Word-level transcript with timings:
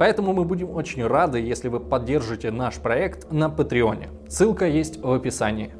поэтому 0.00 0.32
мы 0.32 0.46
будем 0.46 0.70
очень 0.70 1.06
рады, 1.06 1.40
если 1.40 1.68
вы 1.68 1.78
поддержите 1.78 2.50
наш 2.50 2.76
проект 2.76 3.30
на 3.30 3.50
Патреоне. 3.50 4.08
Ссылка 4.28 4.66
есть 4.66 4.96
в 4.96 5.12
описании. 5.12 5.72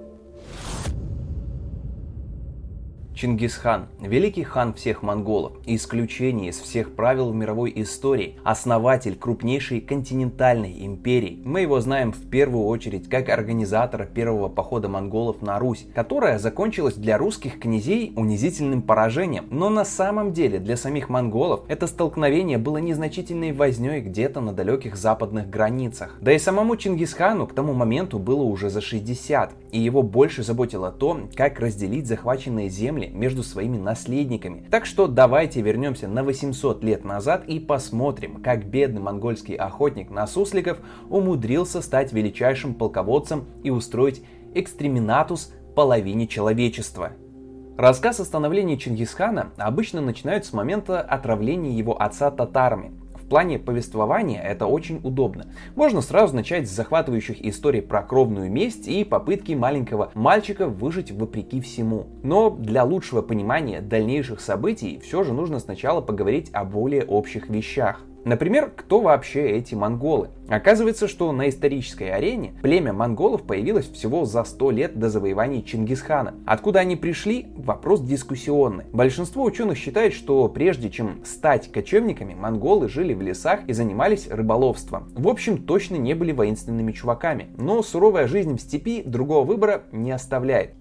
Чингисхан, 3.20 3.88
великий 4.00 4.44
хан 4.44 4.72
всех 4.72 5.02
монголов, 5.02 5.52
исключение 5.66 6.48
из 6.48 6.58
всех 6.58 6.94
правил 6.94 7.30
в 7.30 7.34
мировой 7.34 7.70
истории, 7.76 8.36
основатель 8.44 9.14
крупнейшей 9.14 9.82
континентальной 9.82 10.86
империи. 10.86 11.38
Мы 11.44 11.60
его 11.60 11.78
знаем 11.82 12.12
в 12.12 12.30
первую 12.30 12.64
очередь 12.64 13.10
как 13.10 13.28
организатора 13.28 14.06
первого 14.06 14.48
похода 14.48 14.88
монголов 14.88 15.42
на 15.42 15.58
Русь, 15.58 15.84
которая 15.94 16.38
закончилась 16.38 16.94
для 16.94 17.18
русских 17.18 17.60
князей 17.60 18.14
унизительным 18.16 18.80
поражением. 18.80 19.48
Но 19.50 19.68
на 19.68 19.84
самом 19.84 20.32
деле 20.32 20.58
для 20.58 20.78
самих 20.78 21.10
монголов 21.10 21.64
это 21.68 21.88
столкновение 21.88 22.56
было 22.56 22.78
незначительной 22.78 23.52
возней 23.52 24.00
где-то 24.00 24.40
на 24.40 24.54
далеких 24.54 24.96
западных 24.96 25.50
границах. 25.50 26.16
Да 26.22 26.32
и 26.32 26.38
самому 26.38 26.74
Чингисхану 26.74 27.46
к 27.46 27.54
тому 27.54 27.74
моменту 27.74 28.18
было 28.18 28.44
уже 28.44 28.70
за 28.70 28.80
60, 28.80 29.52
и 29.72 29.78
его 29.78 30.02
больше 30.02 30.42
заботило 30.42 30.90
то, 30.90 31.28
как 31.36 31.60
разделить 31.60 32.06
захваченные 32.06 32.70
земли 32.70 33.09
между 33.12 33.42
своими 33.42 33.76
наследниками. 33.76 34.66
Так 34.70 34.86
что 34.86 35.06
давайте 35.06 35.60
вернемся 35.60 36.08
на 36.08 36.22
800 36.24 36.82
лет 36.84 37.04
назад 37.04 37.44
и 37.46 37.60
посмотрим, 37.60 38.42
как 38.42 38.66
бедный 38.66 39.00
монгольский 39.00 39.54
охотник 39.54 40.10
на 40.10 40.26
сусликов 40.26 40.78
умудрился 41.08 41.82
стать 41.82 42.12
величайшим 42.12 42.74
полководцем 42.74 43.46
и 43.62 43.70
устроить 43.70 44.22
экстреминатус 44.54 45.52
половине 45.74 46.26
человечества. 46.26 47.12
Рассказ 47.76 48.20
о 48.20 48.24
становлении 48.24 48.76
Чингисхана 48.76 49.52
обычно 49.56 50.00
начинают 50.00 50.44
с 50.44 50.52
момента 50.52 51.00
отравления 51.00 51.72
его 51.72 52.00
отца 52.00 52.30
татарами 52.30 52.99
плане 53.30 53.58
повествования 53.58 54.42
это 54.42 54.66
очень 54.66 55.00
удобно. 55.02 55.46
Можно 55.74 56.02
сразу 56.02 56.36
начать 56.36 56.68
с 56.68 56.74
захватывающих 56.74 57.42
историй 57.46 57.80
про 57.80 58.02
кровную 58.02 58.50
месть 58.50 58.88
и 58.88 59.04
попытки 59.04 59.52
маленького 59.52 60.10
мальчика 60.14 60.66
выжить 60.66 61.10
вопреки 61.12 61.62
всему. 61.62 62.08
Но 62.22 62.50
для 62.50 62.84
лучшего 62.84 63.22
понимания 63.22 63.80
дальнейших 63.80 64.40
событий 64.40 65.00
все 65.02 65.22
же 65.22 65.32
нужно 65.32 65.60
сначала 65.60 66.02
поговорить 66.02 66.50
о 66.52 66.64
более 66.64 67.04
общих 67.04 67.48
вещах. 67.48 68.04
Например, 68.24 68.70
кто 68.74 69.00
вообще 69.00 69.50
эти 69.50 69.74
монголы? 69.74 70.28
Оказывается, 70.48 71.08
что 71.08 71.32
на 71.32 71.48
исторической 71.48 72.10
арене 72.10 72.54
племя 72.62 72.92
монголов 72.92 73.42
появилось 73.44 73.88
всего 73.88 74.24
за 74.24 74.44
100 74.44 74.70
лет 74.72 74.98
до 74.98 75.08
завоевания 75.08 75.62
Чингисхана. 75.62 76.34
Откуда 76.44 76.80
они 76.80 76.96
пришли? 76.96 77.46
Вопрос 77.56 78.02
дискуссионный. 78.02 78.84
Большинство 78.92 79.44
ученых 79.44 79.78
считает, 79.78 80.12
что 80.12 80.48
прежде 80.48 80.90
чем 80.90 81.24
стать 81.24 81.70
кочевниками, 81.70 82.34
монголы 82.34 82.88
жили 82.88 83.14
в 83.14 83.22
лесах 83.22 83.60
и 83.66 83.72
занимались 83.72 84.28
рыболовством. 84.28 85.08
В 85.14 85.28
общем, 85.28 85.58
точно 85.58 85.96
не 85.96 86.14
были 86.14 86.32
воинственными 86.32 86.92
чуваками. 86.92 87.48
Но 87.56 87.82
суровая 87.82 88.26
жизнь 88.26 88.56
в 88.56 88.60
степи 88.60 89.02
другого 89.02 89.44
выбора 89.44 89.82
не 89.92 90.10
оставляет. 90.10 90.79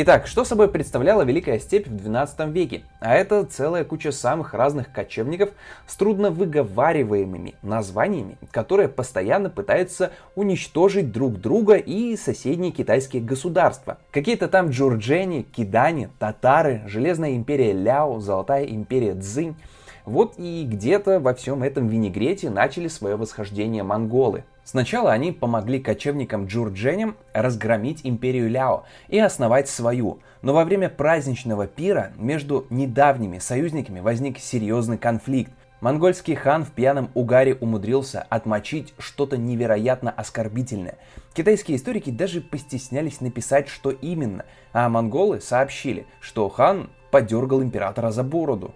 Итак, 0.00 0.28
что 0.28 0.44
собой 0.44 0.68
представляла 0.68 1.22
Великая 1.22 1.58
Степь 1.58 1.88
в 1.88 1.96
12 1.96 2.50
веке? 2.50 2.84
А 3.00 3.16
это 3.16 3.42
целая 3.42 3.82
куча 3.82 4.12
самых 4.12 4.54
разных 4.54 4.92
кочевников 4.92 5.50
с 5.88 5.96
трудно 5.96 6.30
выговариваемыми 6.30 7.56
названиями, 7.62 8.38
которые 8.52 8.88
постоянно 8.88 9.50
пытаются 9.50 10.12
уничтожить 10.36 11.10
друг 11.10 11.40
друга 11.40 11.74
и 11.74 12.16
соседние 12.16 12.70
китайские 12.70 13.22
государства. 13.22 13.98
Какие-то 14.12 14.46
там 14.46 14.68
джурджени, 14.70 15.42
кидани, 15.42 16.10
татары, 16.20 16.82
Железная 16.86 17.34
империя 17.34 17.72
Ляо, 17.72 18.20
Золотая 18.20 18.66
империя 18.66 19.16
Цзинь. 19.16 19.56
Вот 20.04 20.34
и 20.38 20.64
где-то 20.64 21.18
во 21.18 21.34
всем 21.34 21.64
этом 21.64 21.88
винегрете 21.88 22.50
начали 22.50 22.86
свое 22.86 23.16
восхождение 23.16 23.82
монголы. 23.82 24.44
Сначала 24.70 25.12
они 25.12 25.32
помогли 25.32 25.80
кочевникам 25.80 26.44
джурдженям 26.44 27.16
разгромить 27.32 28.02
империю 28.04 28.50
Ляо 28.50 28.84
и 29.08 29.18
основать 29.18 29.66
свою, 29.66 30.18
но 30.42 30.52
во 30.52 30.66
время 30.66 30.90
праздничного 30.90 31.66
пира 31.66 32.12
между 32.18 32.66
недавними 32.68 33.38
союзниками 33.38 34.00
возник 34.00 34.38
серьезный 34.38 34.98
конфликт. 34.98 35.50
Монгольский 35.80 36.34
хан 36.34 36.66
в 36.66 36.72
пьяном 36.72 37.10
угаре 37.14 37.54
умудрился 37.54 38.26
отмочить 38.28 38.92
что-то 38.98 39.38
невероятно 39.38 40.10
оскорбительное. 40.10 40.98
Китайские 41.32 41.78
историки 41.78 42.10
даже 42.10 42.42
постеснялись 42.42 43.22
написать, 43.22 43.68
что 43.68 43.88
именно, 43.90 44.44
а 44.74 44.90
монголы 44.90 45.40
сообщили, 45.40 46.04
что 46.20 46.46
хан 46.50 46.90
подергал 47.10 47.62
императора 47.62 48.10
за 48.10 48.22
бороду. 48.22 48.74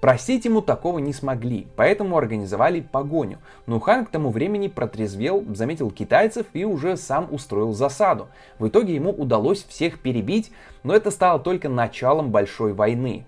Простить 0.00 0.44
ему 0.44 0.62
такого 0.62 1.00
не 1.00 1.12
смогли, 1.12 1.66
поэтому 1.74 2.16
организовали 2.16 2.80
погоню. 2.80 3.38
Но 3.66 3.80
хан 3.80 4.06
к 4.06 4.10
тому 4.10 4.30
времени 4.30 4.68
протрезвел, 4.68 5.44
заметил 5.54 5.90
китайцев 5.90 6.46
и 6.52 6.64
уже 6.64 6.96
сам 6.96 7.28
устроил 7.32 7.72
засаду. 7.72 8.28
В 8.58 8.68
итоге 8.68 8.94
ему 8.94 9.10
удалось 9.10 9.64
всех 9.64 9.98
перебить, 9.98 10.52
но 10.84 10.94
это 10.94 11.10
стало 11.10 11.40
только 11.40 11.68
началом 11.68 12.30
большой 12.30 12.72
войны. 12.72 13.26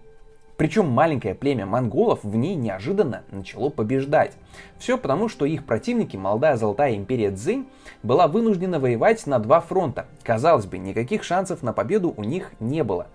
Причем 0.60 0.90
маленькое 0.90 1.34
племя 1.34 1.64
монголов 1.64 2.22
в 2.22 2.36
ней 2.36 2.54
неожиданно 2.54 3.22
начало 3.30 3.70
побеждать. 3.70 4.36
Все 4.78 4.98
потому, 4.98 5.30
что 5.30 5.46
их 5.46 5.64
противники, 5.64 6.18
молодая 6.18 6.56
золотая 6.56 6.96
империя 6.96 7.30
Цзинь, 7.34 7.66
была 8.02 8.28
вынуждена 8.28 8.78
воевать 8.78 9.26
на 9.26 9.38
два 9.38 9.60
фронта. 9.60 10.04
Казалось 10.22 10.66
бы, 10.66 10.76
никаких 10.76 11.24
шансов 11.24 11.62
на 11.62 11.72
победу 11.72 12.12
у 12.14 12.24
них 12.24 12.52
не 12.60 12.84
было. 12.84 13.06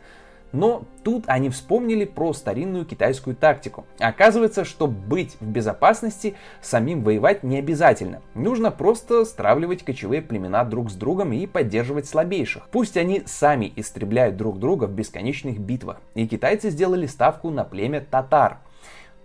Но 0.55 0.85
тут 1.03 1.25
они 1.27 1.49
вспомнили 1.49 2.05
про 2.05 2.31
старинную 2.31 2.85
китайскую 2.85 3.35
тактику. 3.35 3.85
Оказывается, 3.99 4.63
что 4.63 4.87
быть 4.87 5.35
в 5.41 5.45
безопасности, 5.45 6.35
самим 6.61 7.03
воевать 7.03 7.43
не 7.43 7.59
обязательно. 7.59 8.21
Нужно 8.35 8.71
просто 8.71 9.25
стравливать 9.25 9.83
кочевые 9.83 10.21
племена 10.21 10.63
друг 10.63 10.91
с 10.91 10.93
другом 10.93 11.33
и 11.33 11.45
поддерживать 11.45 12.07
слабейших. 12.07 12.69
Пусть 12.71 12.95
они 12.95 13.23
сами 13.25 13.73
истребляют 13.75 14.37
друг 14.37 14.57
друга 14.57 14.85
в 14.85 14.93
бесконечных 14.93 15.59
битвах. 15.59 15.97
И 16.13 16.25
китайцы 16.25 16.69
сделали 16.69 17.05
ставку 17.05 17.49
на 17.49 17.65
племя 17.65 17.99
татар– 17.99 18.59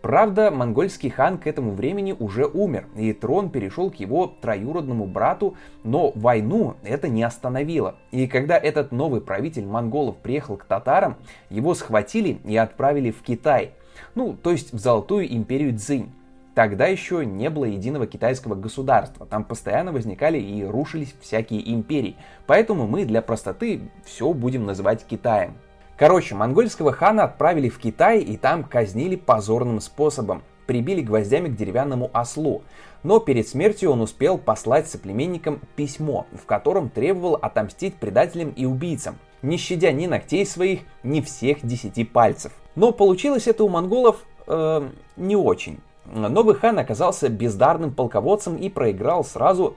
Правда, 0.03 0.51
монгольский 0.51 1.11
хан 1.11 1.37
к 1.37 1.47
этому 1.47 1.73
времени 1.73 2.17
уже 2.19 2.47
умер, 2.47 2.87
и 2.97 3.13
трон 3.13 3.51
перешел 3.51 3.91
к 3.91 3.97
его 3.97 4.35
троюродному 4.41 5.07
брату, 5.07 5.57
но 5.85 6.11
войну 6.15 6.77
это 6.83 7.09
не 7.09 7.23
остановило. 7.23 7.97
И 8.11 8.27
когда 8.27 8.57
этот 8.57 8.93
новый 8.93 9.21
правитель 9.21 9.67
монголов 9.67 10.17
приехал 10.17 10.57
к 10.57 10.65
татарам, 10.65 11.17
его 11.51 11.75
схватили 11.75 12.39
и 12.45 12.57
отправили 12.57 13.11
в 13.11 13.21
Китай, 13.23 13.73
ну, 14.15 14.35
то 14.35 14.53
есть 14.53 14.73
в 14.73 14.79
Золотую 14.79 15.33
империю 15.35 15.77
Цзинь. 15.77 16.11
Тогда 16.55 16.87
еще 16.87 17.25
не 17.25 17.49
было 17.49 17.67
единого 17.67 18.07
китайского 18.07 18.55
государства, 18.55 19.27
там 19.27 19.45
постоянно 19.45 19.93
возникали 19.93 20.39
и 20.39 20.65
рушились 20.65 21.15
всякие 21.21 21.73
империи, 21.73 22.17
поэтому 22.47 22.87
мы 22.87 23.05
для 23.05 23.23
простоты 23.23 23.83
все 24.05 24.33
будем 24.33 24.67
называть 24.67 25.05
Китаем. 25.07 25.55
Короче, 26.01 26.35
монгольского 26.35 26.93
хана 26.93 27.25
отправили 27.25 27.69
в 27.69 27.79
Китай 27.79 28.21
и 28.21 28.39
там 28.39 28.65
казнили 28.65 29.17
позорным 29.17 29.81
способом. 29.81 30.43
Прибили 30.65 31.03
гвоздями 31.03 31.49
к 31.49 31.57
деревянному 31.57 32.09
ослу. 32.15 32.63
Но 33.03 33.21
перед 33.21 33.47
смертью 33.47 33.91
он 33.91 34.01
успел 34.01 34.39
послать 34.39 34.89
соплеменникам 34.89 35.61
письмо, 35.77 36.27
в 36.33 36.47
котором 36.47 36.89
требовал 36.89 37.35
отомстить 37.35 37.97
предателям 37.97 38.49
и 38.49 38.65
убийцам, 38.65 39.19
не 39.43 39.59
щадя 39.59 39.93
ни 39.93 40.07
ногтей 40.07 40.47
своих, 40.47 40.81
ни 41.03 41.21
всех 41.21 41.59
десяти 41.67 42.05
пальцев. 42.05 42.53
Но 42.77 42.93
получилось 42.93 43.47
это 43.47 43.63
у 43.63 43.69
монголов 43.69 44.25
э, 44.47 44.89
не 45.19 45.37
очень. 45.37 45.81
Новый 46.07 46.55
хан 46.55 46.79
оказался 46.79 47.29
бездарным 47.29 47.93
полководцем 47.93 48.57
и 48.57 48.71
проиграл 48.71 49.23
сразу 49.23 49.77